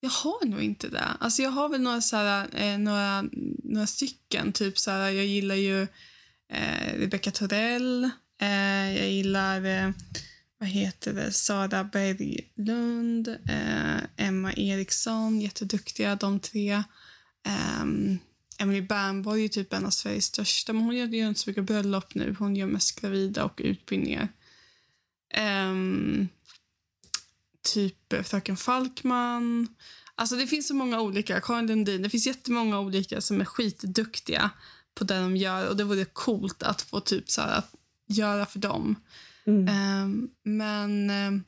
Jag 0.00 0.10
har 0.10 0.46
nog 0.46 0.62
inte 0.62 0.88
det. 0.88 1.04
Alltså 1.20 1.42
jag 1.42 1.50
har 1.50 1.68
väl 1.68 1.80
några, 1.80 2.00
så 2.00 2.16
här, 2.16 2.48
eh, 2.52 2.78
några, 2.78 3.24
några 3.64 3.86
stycken. 3.86 4.52
Typ 4.52 4.78
så 4.78 4.90
här, 4.90 5.10
jag 5.10 5.24
gillar 5.26 5.54
ju 5.54 5.82
eh, 6.52 6.98
Rebecca 6.98 7.30
Torell. 7.30 8.10
Eh, 8.40 8.98
jag 8.98 9.10
gillar 9.10 9.64
eh, 9.64 9.90
vad 10.58 10.68
heter 10.68 11.12
det? 11.12 11.32
Sara 11.32 11.84
Berglund. 11.84 13.28
Eh, 13.28 14.26
Emma 14.26 14.52
Eriksson. 14.52 15.40
Jätteduktiga 15.40 16.14
de 16.14 16.40
tre. 16.40 16.82
Um, 17.80 18.18
Emily 18.58 18.82
Bernborg 18.82 19.44
är 19.44 19.48
typ 19.48 19.72
en 19.72 19.86
av 19.86 19.90
Sveriges 19.90 20.24
största. 20.24 20.72
Men 20.72 20.82
hon 20.82 20.96
gör, 20.96 21.06
gör 21.06 21.28
inte 21.28 21.40
så 21.40 21.50
mycket 21.50 21.64
bröllop 21.64 22.14
nu. 22.14 22.36
Hon 22.38 22.56
gör 22.56 22.66
mest 22.66 23.00
gravida 23.00 23.44
och 23.44 23.60
utbildningar. 23.64 24.28
Ehm, 25.34 26.28
typ 27.62 28.26
Fröken 28.26 28.56
Falkman. 28.56 29.68
Alltså 30.14 30.36
det 30.36 30.46
finns 30.46 30.68
så 30.68 30.74
många 30.74 31.00
olika. 31.00 31.40
Karin 31.40 31.66
Lundin. 31.66 32.02
Det 32.02 32.10
finns 32.10 32.26
jättemånga 32.26 32.80
olika 32.80 33.20
som 33.20 33.40
är 33.40 33.44
skitduktiga 33.44 34.50
på 34.94 35.04
det 35.04 35.20
de 35.20 35.36
gör. 35.36 35.68
Och 35.68 35.76
det 35.76 35.84
vore 35.84 36.04
coolt 36.04 36.62
att 36.62 36.82
få 36.82 37.00
typ 37.00 37.30
så 37.30 37.40
här, 37.40 37.58
att 37.58 37.74
göra 38.06 38.46
för 38.46 38.58
dem. 38.58 38.96
Mm. 39.46 39.68
Ehm, 39.68 40.28
men... 40.42 41.10
ehm, 41.10 41.44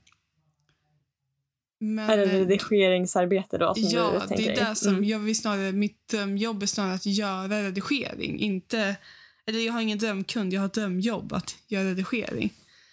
men 1.80 2.10
är 2.10 2.16
det 2.16 2.22
eh, 2.24 2.30
redigeringsarbete 2.46 3.58
då 3.58 3.74
som 3.74 3.82
Ja, 3.84 4.22
du 4.28 4.34
det 4.36 4.48
är 4.48 4.68
det 4.68 4.74
som 4.74 4.92
Mm. 4.92 5.04
jag 5.04 5.18
vill 5.18 5.36
snarare, 5.38 5.72
mitt 5.72 6.08
drömjobb 6.08 6.62
är 6.62 6.66
snarare 6.66 6.94
att 6.94 7.06
göra 7.06 7.62
redigering. 7.62 8.38
Inte, 8.40 8.96
eller 9.46 9.60
jag 9.60 9.72
har 9.72 9.80
ingen 9.80 9.98
drömkund, 9.98 10.52
jag 10.52 10.60
har 10.60 10.68
drömjobb 10.68 11.32
att 11.32 11.56
göra 11.68 11.84
redigering. 11.88 12.52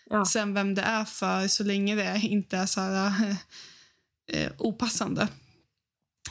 Ja. 0.10 0.26
Sen 0.26 0.54
vem 0.54 0.76
det 0.76 0.82
är 0.82 1.06
för, 1.06 1.48
så 1.48 1.63
länge 1.63 1.96
det 1.96 2.20
inte 2.24 2.58
är 2.58 2.65
så 2.65 2.82
här, 2.82 3.36
eh, 4.32 4.52
opassande. 4.58 5.28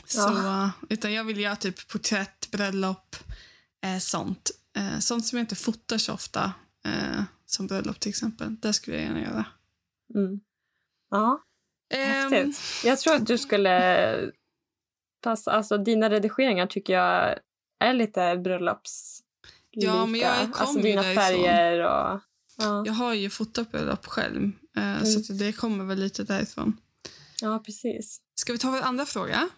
Så, 0.05 0.19
Ja. 0.19 0.71
utan 0.89 1.13
jag 1.13 1.23
vill 1.23 1.39
göra 1.39 1.55
typ 1.55 1.87
porträtt, 1.87 2.51
bröllop, 2.51 3.15
eh, 3.85 3.97
sånt. 3.99 4.51
Eh, 4.77 4.99
sånt 4.99 5.25
som 5.25 5.37
jag 5.37 5.43
inte 5.43 5.55
fotar 5.55 5.97
så 5.97 6.13
ofta, 6.13 6.53
eh, 6.85 7.23
som 7.55 7.67
bröllop 7.67 7.99
till 7.99 8.09
exempel. 8.09 8.55
Det 8.59 8.73
skulle 8.73 8.97
jag 8.97 9.05
gärna 9.05 9.21
göra. 9.21 9.45
Mm. 10.15 10.39
Ja, 11.11 11.41
Ehm, 11.93 12.31
häftigt. 12.33 12.61
Jag 12.85 12.99
tror 12.99 13.15
att 13.15 13.25
du 13.27 13.37
skulle 13.37 14.31
passa... 15.21 15.51
Alltså 15.51 15.77
dina 15.77 16.09
redigeringar 16.09 16.67
tycker 16.67 16.93
jag 16.93 17.39
är 17.79 17.93
lite 17.93 18.37
bröllops 18.37 19.19
Ja, 19.71 20.05
men 20.05 20.19
jag 20.19 20.31
Alltså 20.39 20.65
kommer 20.65 20.79
ju 20.79 20.87
dina 20.89 21.01
därifrån. 21.01 21.23
färger 21.23 21.79
och... 21.79 22.21
Ja, 22.57 22.83
Jag 22.85 22.93
har 22.93 23.13
ju 23.13 23.29
fotat 23.29 23.71
bröllop 23.71 24.05
själv, 24.05 24.51
eh, 24.77 25.03
så 25.03 25.19
att 25.19 25.39
det 25.39 25.51
kommer 25.53 25.85
väl 25.85 25.99
lite 25.99 26.23
därifrån. 26.23 26.77
ja 27.41 27.59
precis. 27.65 28.21
Ska 28.35 28.53
vi 28.53 28.59
ta 28.59 28.71
vår 28.71 28.81
andra 28.81 29.05
fråga? 29.05 29.49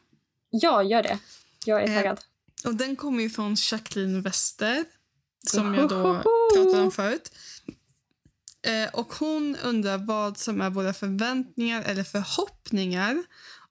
Ja, 0.50 0.84
gör 0.84 1.04
det. 1.04 1.20
Jag 1.66 1.84
är 1.84 1.88
Eh, 1.90 1.96
taggad. 1.96 2.20
Och 2.66 2.76
Den 2.76 2.96
kommer 2.96 3.24
ju 3.24 3.30
från 3.30 3.56
Jacqueline 3.72 4.22
Wester, 4.22 4.86
som 5.48 5.74
jag 5.76 5.90
då 5.90 6.22
pratade 6.56 6.82
om 6.82 6.92
förut. 6.92 7.32
Eh, 8.68 8.90
och 8.94 9.14
Hon 9.14 9.56
undrar 9.64 9.98
vad 9.98 10.38
som 10.38 10.62
är 10.62 10.70
våra 10.70 10.94
förväntningar 10.94 11.82
eller 11.82 12.04
förhoppningar 12.04 13.24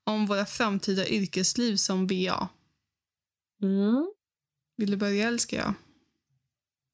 om 0.04 0.26
våra 0.26 0.46
framtida 0.46 1.08
yrkesliv 1.08 1.76
som 1.76 2.06
BA. 2.06 2.48
Mm. 3.62 4.12
Vill 4.76 4.90
du 4.90 4.96
börja 4.96 5.28
eller 5.28 5.38
ska 5.38 5.56
jag? 5.56 5.74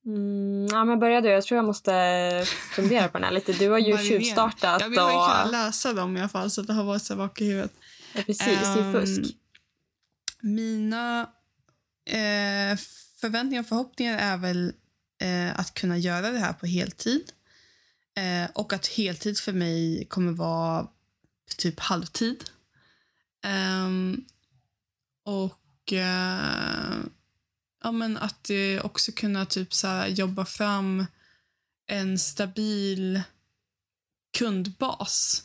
Mm, 0.07 0.67
ja, 0.71 0.85
men 0.85 0.99
börja 0.99 1.21
du. 1.21 1.29
Jag 1.29 1.45
tror 1.45 1.57
jag 1.57 1.65
måste 1.65 2.45
fundera 2.75 3.09
på 3.09 3.19
den 3.19 3.25
här 3.25 3.33
lite. 3.33 3.53
Du 3.53 3.71
har 3.71 3.79
ju 3.79 3.99
tjuvstartat 3.99 4.81
Ja, 4.81 4.89
vi 4.89 4.97
har 4.97 5.09
ju 5.09 5.13
kunnat 5.13 5.47
och... 5.47 5.53
läsa 5.53 5.93
dem 5.93 6.17
i 6.17 6.21
alla 6.21 6.29
fall, 6.29 6.51
så 6.51 6.63
det 6.63 6.73
har 6.73 6.85
varit 6.85 7.03
så 7.03 7.17
bak 7.17 7.41
i 7.41 7.45
huvudet. 7.45 7.73
Ja, 8.15 8.23
precis, 8.27 8.47
det 8.47 8.81
är 8.81 8.85
Ehm, 8.85 8.93
fusk. 8.93 9.37
Mina 10.41 11.21
eh, 12.07 12.79
förväntningar 13.21 13.63
och 13.63 13.69
förhoppningar 13.69 14.19
är 14.19 14.37
väl 14.37 14.73
eh, 15.21 15.61
att 15.61 15.75
kunna 15.75 15.99
göra 15.99 16.31
det 16.31 16.39
här 16.39 16.53
på 16.53 16.67
heltid. 16.67 17.33
Eh, 18.17 18.51
och 18.55 18.73
att 18.73 18.87
heltid 18.87 19.39
för 19.39 19.53
mig 19.53 20.07
kommer 20.09 20.33
vara 20.33 20.89
typ 21.57 21.81
halvtid. 21.81 22.45
Um, 23.87 24.25
och 25.25 25.93
uh, 25.93 27.05
ja, 27.83 27.93
men 27.93 28.17
att 28.17 28.51
uh, 28.51 28.85
också 28.85 29.13
kunna 29.13 29.47
typ 29.47 29.75
så 29.75 29.87
här, 29.87 30.09
jobba 30.09 30.45
fram 30.45 31.07
en 31.87 32.19
stabil 32.19 33.23
kundbas 34.39 35.43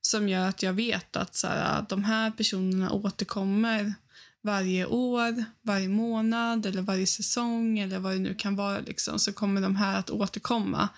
som 0.00 0.28
gör 0.28 0.48
att 0.48 0.62
jag 0.62 0.72
vet 0.72 1.16
att 1.16 1.34
så 1.34 1.46
här, 1.46 1.86
de 1.88 2.04
här 2.04 2.30
personerna 2.30 2.92
återkommer 2.92 3.94
varje 4.42 4.86
år, 4.86 5.44
varje 5.62 5.88
månad 5.88 6.66
eller 6.66 6.82
varje 6.82 7.06
säsong 7.06 7.78
eller 7.78 7.98
vad 7.98 8.12
det 8.12 8.18
nu 8.18 8.34
kan 8.34 8.56
vara. 8.56 8.80
Liksom, 8.80 9.18
så 9.18 9.32
kommer 9.32 9.60
de 9.60 9.76
här 9.76 9.98
att 9.98 10.10
återkomma 10.10 10.88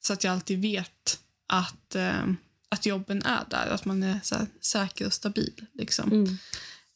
så 0.00 0.12
att 0.12 0.24
jag 0.24 0.32
alltid 0.32 0.62
vet 0.62 1.20
att 1.46 1.96
uh, 1.96 2.32
att 2.70 2.86
jobben 2.86 3.22
är 3.22 3.44
där, 3.50 3.66
att 3.66 3.84
man 3.84 4.02
är 4.02 4.20
så 4.22 4.36
säker 4.60 5.06
och 5.06 5.12
stabil. 5.12 5.66
Liksom. 5.72 6.12
Mm. 6.12 6.26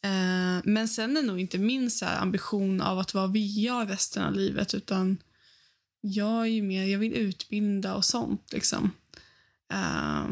Eh, 0.04 0.62
men 0.64 0.88
sen 0.88 1.16
är 1.16 1.22
nog 1.22 1.40
inte 1.40 1.58
min 1.58 1.90
så 1.90 2.06
ambition 2.06 2.80
av 2.80 2.98
att 2.98 3.14
vara 3.14 3.26
VA 3.26 3.86
resten 3.86 4.22
av 4.22 4.32
livet 4.32 4.74
utan 4.74 5.18
jag 6.00 6.40
är 6.40 6.50
ju 6.50 6.62
mer, 6.62 6.84
jag 6.84 6.98
vill 6.98 7.12
utbilda 7.12 7.94
och 7.94 8.04
sånt. 8.04 8.52
Liksom. 8.52 8.90
Eh, 9.72 10.24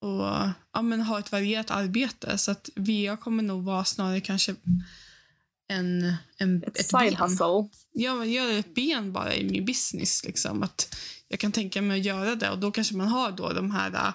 och 0.00 0.48
ja, 0.72 0.82
men 0.82 1.00
ha 1.00 1.18
ett 1.18 1.32
varierat 1.32 1.70
arbete. 1.70 2.38
Så 2.38 2.50
att 2.50 2.70
VA 2.76 3.16
kommer 3.16 3.42
nog 3.42 3.64
vara 3.64 3.84
snarare 3.84 4.20
kanske 4.20 4.54
en, 5.68 6.14
en, 6.36 6.62
ett, 6.62 6.78
ett 6.78 6.86
side 6.86 7.16
ben. 7.16 7.16
hustle. 7.16 7.68
Ja, 7.92 8.24
gör 8.24 8.58
ett 8.58 8.74
ben 8.74 9.12
bara 9.12 9.34
i 9.34 9.44
min 9.44 9.64
business. 9.64 10.24
Liksom. 10.24 10.62
Att 10.62 10.96
jag 11.30 11.40
kan 11.40 11.52
tänka 11.52 11.82
mig 11.82 12.00
att 12.00 12.06
göra 12.06 12.34
det. 12.34 12.50
Och 12.50 12.58
Då 12.58 12.70
kanske 12.70 12.96
man 12.96 13.08
har 13.08 13.32
då 13.32 13.52
de 13.52 13.70
här 13.70 14.12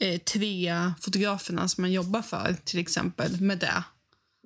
eh, 0.00 0.20
tre 0.20 0.72
fotograferna 1.00 1.68
som 1.68 1.82
man 1.82 1.92
jobbar 1.92 2.22
för, 2.22 2.56
till 2.64 2.78
exempel, 2.78 3.40
med 3.40 3.58
det. 3.58 3.84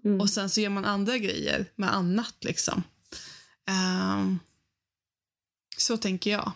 Mm. 0.04 0.20
Och 0.20 0.30
sen 0.30 0.50
så 0.50 0.60
gör 0.60 0.70
man 0.70 0.84
andra 0.84 1.18
grejer 1.18 1.66
med 1.76 1.94
annat. 1.94 2.34
liksom. 2.40 2.82
Um, 4.16 4.38
så 5.76 5.96
tänker 5.96 6.30
jag. 6.30 6.52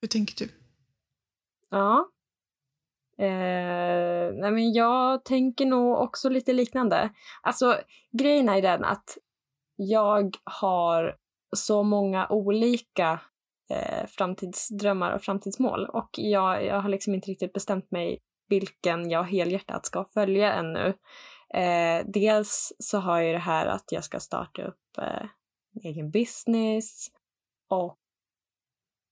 Hur 0.00 0.08
tänker 0.08 0.46
du? 0.46 0.52
Ja. 1.70 2.10
Eh, 3.18 4.34
nej 4.34 4.50
men 4.50 4.72
jag 4.72 5.24
tänker 5.24 5.66
nog 5.66 5.98
också 5.98 6.28
lite 6.28 6.52
liknande. 6.52 7.10
Alltså, 7.42 7.80
grejen 8.12 8.48
är 8.48 8.62
den 8.62 8.84
att 8.84 9.18
jag 9.76 10.36
har 10.44 11.16
så 11.56 11.82
många 11.82 12.28
olika 12.28 13.20
eh, 13.70 14.06
framtidsdrömmar 14.08 15.12
och 15.12 15.22
framtidsmål. 15.22 15.86
Och 15.86 16.10
jag, 16.12 16.64
jag 16.64 16.80
har 16.80 16.88
liksom 16.88 17.14
inte 17.14 17.30
riktigt 17.30 17.52
bestämt 17.52 17.90
mig 17.90 18.18
vilken 18.48 19.10
jag 19.10 19.24
helhjärtat 19.24 19.86
ska 19.86 20.04
följa 20.04 20.52
ännu. 20.52 20.94
Eh, 21.54 22.06
dels 22.06 22.72
så 22.78 22.98
har 22.98 23.20
jag 23.20 23.34
det 23.34 23.38
här 23.38 23.66
att 23.66 23.92
jag 23.92 24.04
ska 24.04 24.20
starta 24.20 24.62
upp 24.62 24.98
eh, 24.98 25.26
en 25.74 25.82
egen 25.84 26.10
business 26.10 27.08
och 27.68 27.98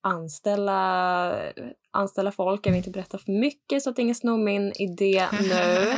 anställa, 0.03 1.53
anställa 1.91 2.33
folk. 2.33 2.67
Jag 2.67 2.73
vill 2.73 2.79
inte 2.79 2.91
berätta 2.91 3.19
för 3.19 3.33
mycket 3.33 3.83
så 3.83 3.91
att 3.91 3.99
ingen 3.99 4.15
snor 4.15 4.39
min 4.39 4.73
idé 4.73 5.27
nu. 5.33 5.93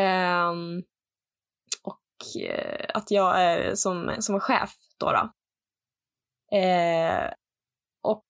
um, 0.00 0.82
och 1.82 2.42
uh, 2.50 2.86
att 2.94 3.10
jag 3.10 3.40
är 3.42 3.74
som, 3.74 4.14
som 4.18 4.40
chef 4.40 4.74
då. 4.98 5.12
då. 5.12 5.32
Eh, 6.52 7.32
och 8.02 8.24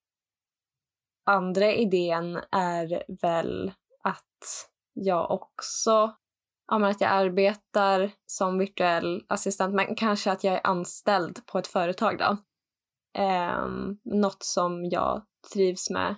andra 1.26 1.72
idén 1.72 2.40
är 2.50 3.04
väl 3.22 3.72
att 4.02 4.70
jag 4.92 5.30
också 5.30 6.14
ja, 6.66 6.78
men 6.78 6.90
att 6.90 7.00
jag 7.00 7.10
arbetar 7.10 8.10
som 8.26 8.58
virtuell 8.58 9.24
assistent, 9.28 9.74
men 9.74 9.94
kanske 9.94 10.32
att 10.32 10.44
jag 10.44 10.54
är 10.54 10.60
anställd 10.64 11.46
på 11.46 11.58
ett 11.58 11.66
företag 11.66 12.18
då. 12.18 12.36
Eh, 13.22 13.66
något 14.04 14.42
som 14.42 14.84
jag 14.84 15.22
trivs 15.52 15.90
med 15.90 16.14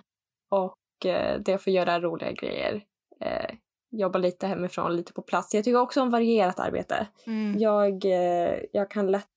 och 0.49 1.05
eh, 1.05 1.39
det 1.39 1.57
får 1.57 1.73
göra 1.73 1.99
roliga 1.99 2.31
grejer. 2.31 2.83
Eh, 3.21 3.55
jobba 3.91 4.19
lite 4.19 4.47
hemifrån, 4.47 4.95
lite 4.95 5.13
på 5.13 5.21
plats. 5.21 5.53
Jag 5.53 5.63
tycker 5.63 5.79
också 5.79 6.01
om 6.01 6.09
varierat 6.09 6.59
arbete. 6.59 7.07
Mm. 7.25 7.59
Jag, 7.59 8.05
eh, 8.05 8.59
jag 8.73 8.91
kan 8.91 9.11
lätt 9.11 9.27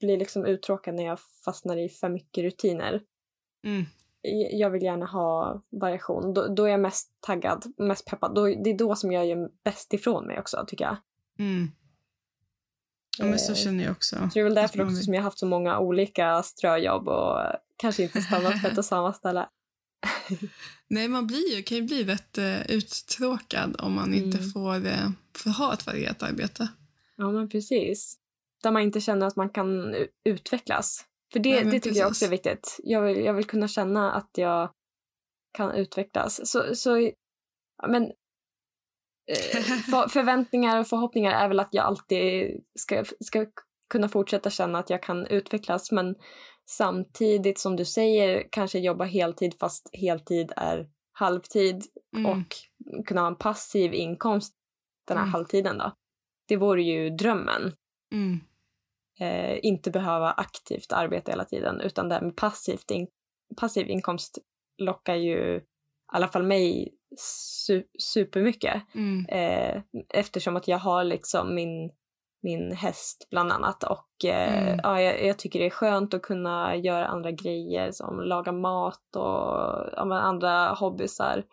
blir 0.00 0.16
liksom 0.16 0.46
uttråkad 0.46 0.94
när 0.94 1.04
jag 1.04 1.18
fastnar 1.44 1.76
i 1.76 1.88
för 1.88 2.08
mycket 2.08 2.44
rutiner. 2.44 3.02
Mm. 3.64 3.84
Jag 4.52 4.70
vill 4.70 4.82
gärna 4.82 5.06
ha 5.06 5.62
variation. 5.70 6.34
Då, 6.34 6.46
då, 6.46 6.64
är 6.64 6.68
jag 6.68 6.80
mest 6.80 7.10
taggad, 7.20 7.64
mest 7.76 8.06
peppad. 8.06 8.34
Då, 8.34 8.46
det 8.46 8.70
är 8.70 8.78
då 8.78 8.96
som 8.96 9.12
jag 9.12 9.26
gör 9.26 9.50
bäst 9.64 9.94
ifrån 9.94 10.26
mig 10.26 10.38
också, 10.38 10.64
tycker 10.68 10.84
jag. 10.84 10.96
Mm. 11.38 11.70
Ja, 13.18 13.24
men 13.24 13.38
så 13.38 13.52
eh, 13.52 13.56
känner 13.56 13.84
jag 13.84 13.92
också. 13.92 14.16
Så 14.16 14.30
det 14.34 14.40
är 14.40 14.44
väl 14.44 14.54
därför 14.54 14.82
också 14.82 14.96
som 14.96 15.14
jag 15.14 15.20
har 15.20 15.24
haft 15.24 15.38
så 15.38 15.46
många 15.46 15.78
olika 15.78 16.42
ströjobb 16.42 17.08
och 17.08 17.38
kanske 17.76 18.02
inte 18.02 18.22
stannat 18.22 18.62
på 18.62 18.68
ett 18.68 18.78
och 18.78 18.84
samma 18.84 19.12
ställe. 19.12 19.48
Nej, 20.88 21.08
man 21.08 21.26
blir, 21.26 21.62
kan 21.62 21.76
ju 21.76 21.82
bli 21.82 22.04
rätt 22.04 22.38
uh, 22.38 22.70
uttråkad 22.70 23.76
om 23.78 23.92
man 23.92 24.14
mm. 24.14 24.24
inte 24.24 24.38
får, 24.38 24.76
uh, 24.76 25.10
får 25.36 25.50
ha 25.50 25.74
ett 25.74 25.86
varierat 25.86 26.22
arbete. 26.22 26.68
Ja, 27.16 27.30
men 27.30 27.48
precis 27.48 28.18
där 28.66 28.72
man 28.72 28.82
inte 28.82 29.00
känner 29.00 29.26
att 29.26 29.36
man 29.36 29.50
kan 29.50 29.96
utvecklas. 30.24 31.04
För 31.32 31.38
det, 31.38 31.50
Nej, 31.50 31.64
det 31.64 31.70
tycker 31.70 31.80
precis. 31.80 31.98
jag 31.98 32.08
också 32.08 32.24
är 32.24 32.28
viktigt. 32.28 32.76
Jag 32.82 33.02
vill, 33.02 33.24
jag 33.24 33.34
vill 33.34 33.44
kunna 33.44 33.68
känna 33.68 34.12
att 34.12 34.30
jag 34.34 34.70
kan 35.52 35.74
utvecklas. 35.74 36.50
Så, 36.50 36.74
så 36.74 37.10
men 37.88 38.02
eh, 39.30 39.62
för, 39.90 40.08
förväntningar 40.08 40.80
och 40.80 40.86
förhoppningar 40.86 41.32
är 41.32 41.48
väl 41.48 41.60
att 41.60 41.74
jag 41.74 41.84
alltid 41.84 42.60
ska, 42.78 43.04
ska 43.20 43.46
kunna 43.88 44.08
fortsätta 44.08 44.50
känna 44.50 44.78
att 44.78 44.90
jag 44.90 45.02
kan 45.02 45.26
utvecklas 45.26 45.92
men 45.92 46.14
samtidigt 46.70 47.58
som 47.58 47.76
du 47.76 47.84
säger 47.84 48.48
kanske 48.50 48.78
jobba 48.78 49.04
heltid 49.04 49.54
fast 49.60 49.90
heltid 49.92 50.52
är 50.56 50.88
halvtid 51.12 51.84
mm. 52.16 52.26
och 52.26 52.46
kunna 53.06 53.20
ha 53.20 53.28
en 53.28 53.36
passiv 53.36 53.94
inkomst 53.94 54.54
den 55.08 55.16
här 55.16 55.24
mm. 55.24 55.32
halvtiden 55.32 55.78
då. 55.78 55.92
Det 56.48 56.56
vore 56.56 56.82
ju 56.82 57.10
drömmen. 57.10 57.72
Mm. 58.12 58.40
Eh, 59.20 59.58
inte 59.62 59.90
behöva 59.90 60.30
aktivt 60.30 60.92
arbeta 60.92 61.32
hela 61.32 61.44
tiden 61.44 61.80
utan 61.80 62.08
det 62.08 62.14
här 62.14 62.22
med 62.22 62.36
passivt 62.36 62.90
in 62.90 63.06
passiv 63.56 63.88
inkomst 63.88 64.38
lockar 64.78 65.14
ju 65.14 65.56
i 65.56 65.62
alla 66.06 66.28
fall 66.28 66.42
mig 66.42 66.94
su 67.18 67.82
supermycket. 67.98 68.82
Mm. 68.94 69.26
Eh, 69.28 69.82
eftersom 70.08 70.56
att 70.56 70.68
jag 70.68 70.78
har 70.78 71.04
liksom 71.04 71.54
min, 71.54 71.90
min 72.42 72.72
häst 72.72 73.26
bland 73.30 73.52
annat 73.52 73.84
och 73.84 74.24
eh, 74.24 74.68
mm. 74.68 74.80
ja, 74.82 75.00
jag, 75.00 75.24
jag, 75.24 75.38
tycker 75.38 75.58
det 75.58 75.66
är 75.66 75.70
skönt 75.70 76.14
att 76.14 76.22
kunna 76.22 76.76
göra 76.76 77.06
andra 77.06 77.30
grejer 77.30 77.92
som 77.92 78.20
laga 78.20 78.52
mat 78.52 79.16
och 79.16 79.92
ja, 79.96 80.14
andra 80.20 80.68
hobbysar. 80.68 81.44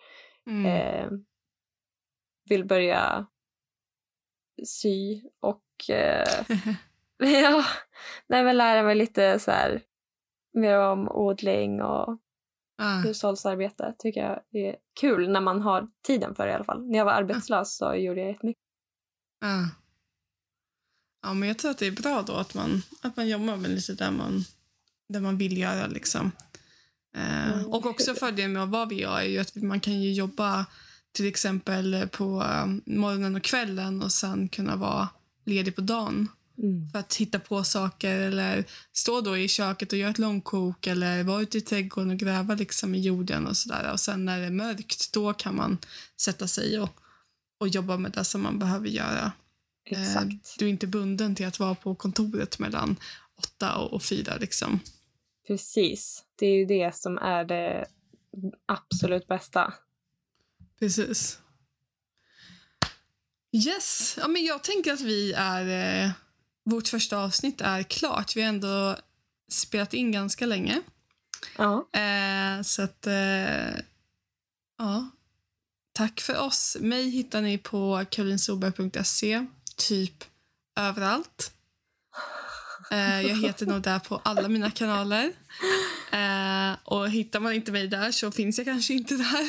Mm. 0.47 0.65
Eh, 0.65 1.12
vill 2.49 2.65
börja 2.65 3.26
sy 4.65 5.21
och 5.39 5.89
eh, 5.89 6.45
ja, 7.43 7.65
nej, 8.27 8.43
men 8.43 8.57
lära 8.57 8.83
mig 8.83 8.95
lite 8.95 9.39
så 9.39 9.51
här, 9.51 9.81
mer 10.53 10.77
om 10.79 11.09
odling 11.09 11.81
och 11.81 12.17
ah. 12.77 12.97
hushållsarbete. 13.03 13.93
tycker 13.99 14.21
jag 14.21 14.63
är 14.63 14.76
kul 14.99 15.30
när 15.30 15.41
man 15.41 15.61
har 15.61 15.88
tiden 16.07 16.36
för 16.36 16.45
det 16.45 16.51
i 16.51 16.55
alla 16.55 16.63
fall. 16.63 16.89
När 16.89 16.97
jag 16.97 17.05
var 17.05 17.11
arbetslös 17.11 17.78
så 17.78 17.95
gjorde 17.95 18.19
jag 18.19 18.30
jättemycket. 18.30 18.63
Ah. 19.41 19.65
Ja, 21.21 21.34
men 21.34 21.47
jag 21.47 21.57
tror 21.57 21.71
att 21.71 21.78
det 21.78 21.88
är 21.88 21.91
bra 21.91 22.21
då 22.21 22.34
att 22.34 22.53
man, 22.53 22.82
att 23.01 23.17
man 23.17 23.28
jobbar 23.28 23.57
med 23.57 23.71
lite 23.71 23.93
där 23.93 24.11
man, 24.11 24.43
där 25.09 25.19
man 25.19 25.38
vill 25.38 25.57
göra. 25.57 25.88
Liksom. 25.88 26.32
Eh, 27.15 27.53
mm. 27.53 27.67
Och 27.67 27.86
också 27.86 28.13
fördelen 28.13 28.53
med 28.53 28.63
att 28.63 28.69
vara 28.69 28.86
VA 28.86 29.24
är 29.24 29.28
ju 29.28 29.39
att 29.39 29.55
man 29.55 29.80
kan 29.80 30.01
ju 30.01 30.13
jobba 30.13 30.65
till 31.11 31.28
exempel 31.28 32.07
på 32.11 32.24
um, 32.63 32.82
morgonen 32.86 33.36
och 33.36 33.43
kvällen 33.43 34.01
och 34.01 34.11
sen 34.11 34.49
kunna 34.49 34.76
vara 34.76 35.09
ledig 35.45 35.76
på 35.76 35.82
dagen. 35.82 36.28
Mm. 36.58 36.89
För 36.89 36.99
att 36.99 37.16
hitta 37.16 37.39
på 37.39 37.64
saker 37.64 38.20
eller 38.20 38.66
stå 38.93 39.22
då 39.22 39.38
i 39.38 39.47
köket 39.47 39.91
och 39.91 39.97
göra 39.97 40.12
ett 40.12 40.18
långkok 40.18 40.88
eller 40.88 41.24
vara 41.24 41.41
ute 41.41 41.58
i 41.58 41.62
trädgården 41.62 42.12
och 42.12 42.18
gräva 42.18 42.56
liksom 42.56 42.95
i 42.95 43.01
jorden 43.01 43.47
och 43.47 43.58
sådär. 43.58 43.91
Och 43.91 43.99
sen 43.99 44.26
när 44.26 44.39
det 44.39 44.45
är 44.45 44.51
mörkt, 44.51 45.14
då 45.14 45.34
kan 45.34 45.56
man 45.56 45.78
sätta 46.22 46.47
sig 46.47 46.80
och, 46.80 46.89
och 47.60 47.68
jobba 47.68 47.97
med 47.97 48.12
det 48.12 48.24
som 48.24 48.41
man 48.41 48.60
behöver 48.60 48.88
göra. 48.88 49.32
Eh, 49.86 50.22
du 50.60 50.66
är 50.66 50.70
inte 50.70 50.88
bunden 50.88 51.36
till 51.36 51.47
att 51.47 51.60
vara 51.60 51.76
på 51.76 51.95
kontoret 51.95 52.60
mellan 52.60 52.95
åtta 53.38 53.76
och, 53.78 53.93
och 53.93 54.04
fyra 54.04 54.38
liksom. 54.38 54.80
Precis. 55.47 56.24
Det 56.36 56.45
är 56.45 56.56
ju 56.56 56.66
det 56.66 56.95
som 56.95 57.18
är 57.18 57.45
det 57.45 57.86
absolut 58.66 59.28
bästa. 59.28 59.74
Precis. 60.80 61.39
Yes. 63.51 64.18
Ja, 64.20 64.28
men 64.28 64.45
jag 64.45 64.64
tänker 64.64 64.93
att 64.93 65.01
vi 65.01 65.34
är... 65.34 66.06
Eh, 66.06 66.12
vårt 66.64 66.88
första 66.88 67.18
avsnitt 67.18 67.61
är 67.61 67.84
klart. 67.84 68.36
Vi 68.36 68.41
har 68.41 68.49
ändå 68.49 68.97
spelat 69.51 69.93
in 69.93 70.11
ganska 70.11 70.45
länge. 70.45 70.82
Ja. 71.57 71.88
Eh, 71.99 72.61
så 72.61 72.82
att... 72.82 73.07
Eh, 73.07 73.76
ja. 74.78 75.09
Tack 75.93 76.22
för 76.22 76.39
oss. 76.39 76.78
Mig 76.80 77.09
hittar 77.09 77.41
ni 77.41 77.57
på 77.57 78.05
karolinsoberg.se, 78.09 79.45
typ 79.78 80.24
överallt. 80.76 81.53
Eh, 82.91 83.22
jag 83.22 83.41
heter 83.41 83.66
nog 83.66 83.82
där 83.82 83.99
på 83.99 84.22
alla 84.24 84.47
mina 84.47 84.72
kanaler. 84.72 85.32
Eh, 86.11 86.78
och 86.84 87.09
hittar 87.09 87.39
man 87.39 87.53
inte 87.53 87.72
mig 87.72 87.88
där 87.88 88.11
så 88.11 88.32
finns 88.32 88.57
jag 88.57 88.68
kanske 88.68 88.93
inte 88.93 89.16
där. 89.16 89.47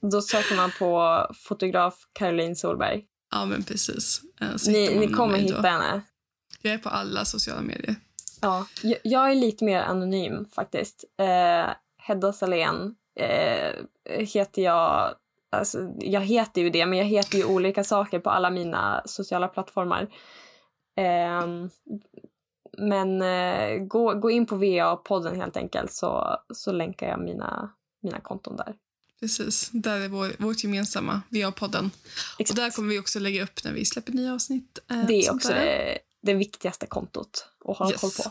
Då 0.10 0.22
söker 0.22 0.56
man 0.56 0.72
på 0.78 1.26
fotograf 1.34 1.94
Caroline 2.12 2.56
Solberg. 2.56 3.04
Ja, 3.30 3.44
men 3.46 3.62
precis. 3.62 4.20
Eh, 4.40 4.48
Ni, 4.68 4.98
ni 4.98 5.08
kommer 5.08 5.32
då. 5.38 5.38
hitta 5.44 5.60
henne. 5.68 6.00
Jag 6.62 6.74
är 6.74 6.78
på 6.78 6.88
alla 6.88 7.24
sociala 7.24 7.60
medier. 7.60 7.94
Ja, 8.40 8.66
jag, 8.82 8.98
jag 9.04 9.30
är 9.30 9.34
lite 9.34 9.64
mer 9.64 9.80
anonym 9.80 10.44
faktiskt. 10.54 11.04
Eh, 11.18 11.70
Hedda 11.98 12.32
Salén 12.32 12.94
eh, 13.20 13.74
heter 14.18 14.62
jag. 14.62 15.14
Alltså, 15.52 15.92
jag 15.98 16.20
heter 16.20 16.60
ju 16.62 16.70
det, 16.70 16.86
men 16.86 16.98
jag 16.98 17.04
heter 17.06 17.38
ju 17.38 17.44
olika 17.44 17.84
saker 17.84 18.18
på 18.18 18.30
alla 18.30 18.50
mina 18.50 19.02
sociala 19.04 19.48
plattformar. 19.48 20.08
Ehm, 20.96 21.70
men 22.78 23.22
eh, 23.22 23.78
gå, 23.78 24.14
gå 24.14 24.30
in 24.30 24.46
på 24.46 24.56
VA-podden 24.56 25.36
helt 25.36 25.56
enkelt 25.56 25.92
så, 25.92 26.36
så 26.54 26.72
länkar 26.72 27.08
jag 27.08 27.20
mina, 27.20 27.70
mina 28.02 28.20
konton 28.20 28.56
där. 28.56 28.74
Precis. 29.20 29.70
Där 29.72 30.00
är 30.00 30.08
vår, 30.08 30.32
vårt 30.38 30.64
gemensamma 30.64 31.22
VA-podden. 31.30 31.90
Och 32.50 32.54
där 32.54 32.70
kommer 32.70 32.88
vi 32.88 32.98
också 32.98 33.18
lägga 33.18 33.42
upp 33.42 33.64
när 33.64 33.72
vi 33.72 33.84
släpper 33.84 34.12
nya 34.12 34.34
avsnitt. 34.34 34.78
eh, 34.90 35.06
Det 35.06 35.12
är 35.26 35.34
också 35.34 35.48
det, 35.48 35.98
det 36.22 36.34
viktigaste 36.34 36.86
kontot 36.86 37.46
att 37.68 37.76
ha 37.76 37.90
Yes. 37.90 38.00
koll 38.00 38.10
på. 38.10 38.30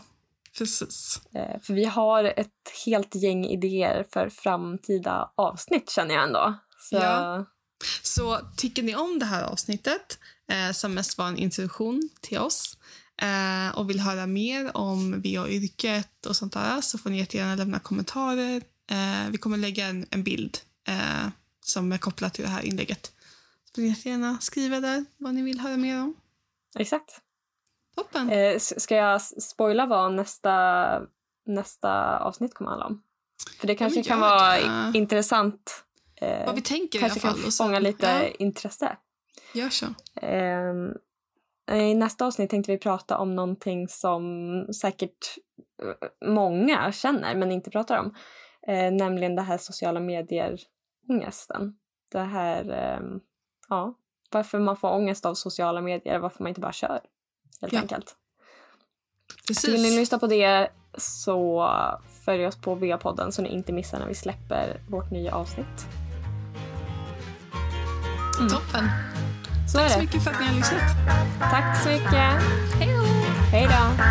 Precis. 0.58 1.20
Eh, 1.34 1.60
För 1.62 1.74
vi 1.74 1.84
har 1.84 2.24
ett 2.24 2.48
helt 2.86 3.14
gäng 3.14 3.46
idéer 3.46 4.06
för 4.12 4.28
framtida 4.28 5.32
avsnitt 5.36 5.90
känner 5.90 6.14
jag 6.14 6.24
ändå. 6.24 6.54
Så, 6.80 6.96
Ja. 6.96 7.44
Så 8.02 8.38
tycker 8.56 8.82
ni 8.82 8.94
om 8.96 9.18
det 9.18 9.26
här 9.26 9.42
avsnittet, 9.42 10.18
eh, 10.50 10.72
som 10.72 10.94
mest 10.94 11.18
var 11.18 11.28
en 11.28 11.36
introduktion 11.36 12.08
till 12.20 12.38
oss 12.38 12.76
eh, 13.22 13.78
och 13.78 13.90
vill 13.90 14.00
höra 14.00 14.26
mer 14.26 14.76
om 14.76 15.22
VA-yrket 15.22 16.26
och 16.26 16.36
sånt 16.36 16.52
där 16.52 16.80
så 16.80 16.98
får 16.98 17.10
ni 17.10 17.18
jättegärna 17.18 17.54
lämna 17.54 17.78
kommentarer. 17.78 18.62
Eh, 18.90 19.30
vi 19.30 19.38
kommer 19.38 19.56
lägga 19.56 19.86
en, 19.86 20.06
en 20.10 20.22
bild 20.24 20.58
eh, 20.86 21.28
som 21.60 21.92
är 21.92 21.98
kopplad 21.98 22.32
till 22.32 22.44
det 22.44 22.50
här 22.50 22.62
inlägget. 22.62 23.06
Så 23.64 23.74
får 23.74 23.82
ni 23.82 23.88
jättegärna 23.88 24.38
skriva 24.40 24.80
där 24.80 25.04
vad 25.16 25.34
ni 25.34 25.42
vill 25.42 25.60
höra 25.60 25.76
mer 25.76 26.00
om. 26.02 26.14
Exakt. 26.78 27.20
Toppen! 27.96 28.30
Eh, 28.30 28.58
Ska 28.58 28.96
jag 28.96 29.22
spoila 29.22 29.86
vad 29.86 30.14
nästa, 30.14 31.02
nästa 31.46 32.18
avsnitt 32.18 32.54
kommer 32.54 32.70
handla 32.70 32.86
om? 32.86 33.02
För 33.60 33.66
det 33.66 33.74
kanske 33.74 34.02
kan 34.02 34.20
vara 34.20 34.56
det. 34.90 34.98
intressant. 34.98 35.84
Eh, 36.20 36.46
vad 36.46 36.54
vi 36.54 36.62
tänker 36.62 36.98
kanske 37.00 37.18
i 37.18 37.22
alla 37.22 37.30
fall. 37.30 37.38
kan 37.40 37.46
och 37.46 37.52
så- 37.52 37.64
fånga 37.64 37.78
lite 37.78 38.06
Ja, 38.06 38.28
intresse. 38.38 38.96
gör 39.54 39.68
så. 39.68 39.86
Ehm, 40.22 40.92
I 41.72 41.94
nästa 41.94 42.26
avsnitt 42.26 42.50
tänkte 42.50 42.72
vi 42.72 42.78
prata 42.78 43.18
om 43.18 43.34
någonting 43.36 43.88
som 43.88 44.22
säkert 44.80 45.38
eh, 45.82 46.28
många 46.28 46.92
känner 46.92 47.34
men 47.34 47.50
inte 47.52 47.70
pratar 47.70 47.98
om. 47.98 48.14
Eh, 48.68 48.92
nämligen 48.92 49.36
det 49.36 49.42
här 49.42 49.58
sociala 49.58 50.00
ångesten. 51.08 51.76
Det 52.12 52.20
här, 52.20 52.70
ehm, 52.70 53.20
ja, 53.68 53.94
varför 54.30 54.58
man 54.58 54.76
får 54.76 54.90
ångest 54.90 55.26
av 55.26 55.34
sociala 55.34 55.80
medier, 55.80 56.18
varför 56.18 56.42
man 56.42 56.48
inte 56.48 56.60
bara 56.60 56.72
kör 56.72 57.00
helt 57.60 57.72
ja. 57.72 57.80
enkelt. 57.80 58.16
Precis. 59.48 59.74
Vill 59.74 59.82
ni 59.82 59.96
lyssna 59.96 60.18
på 60.18 60.26
det 60.26 60.68
så 60.98 61.70
följ 62.24 62.46
oss 62.46 62.56
på 62.56 62.74
VA-podden 62.74 63.30
så 63.30 63.42
ni 63.42 63.48
inte 63.48 63.72
missar 63.72 63.98
när 63.98 64.06
vi 64.06 64.14
släpper 64.14 64.80
vårt 64.88 65.10
nya 65.10 65.34
avsnitt. 65.34 65.86
Mm. 68.38 68.48
Toppen. 68.48 68.88
Så 69.68 69.78
Tack 69.78 69.92
så 69.92 69.98
mycket 69.98 70.24
för 70.24 70.30
att 70.30 70.40
ni 70.40 70.46
har 70.46 70.54
lyssnat. 70.54 70.80
Tack 71.38 71.82
så 71.82 71.88
mycket. 71.88 72.42
Hej 72.80 72.96
då. 72.96 73.04
Hej 73.52 73.68
då. 73.68 74.06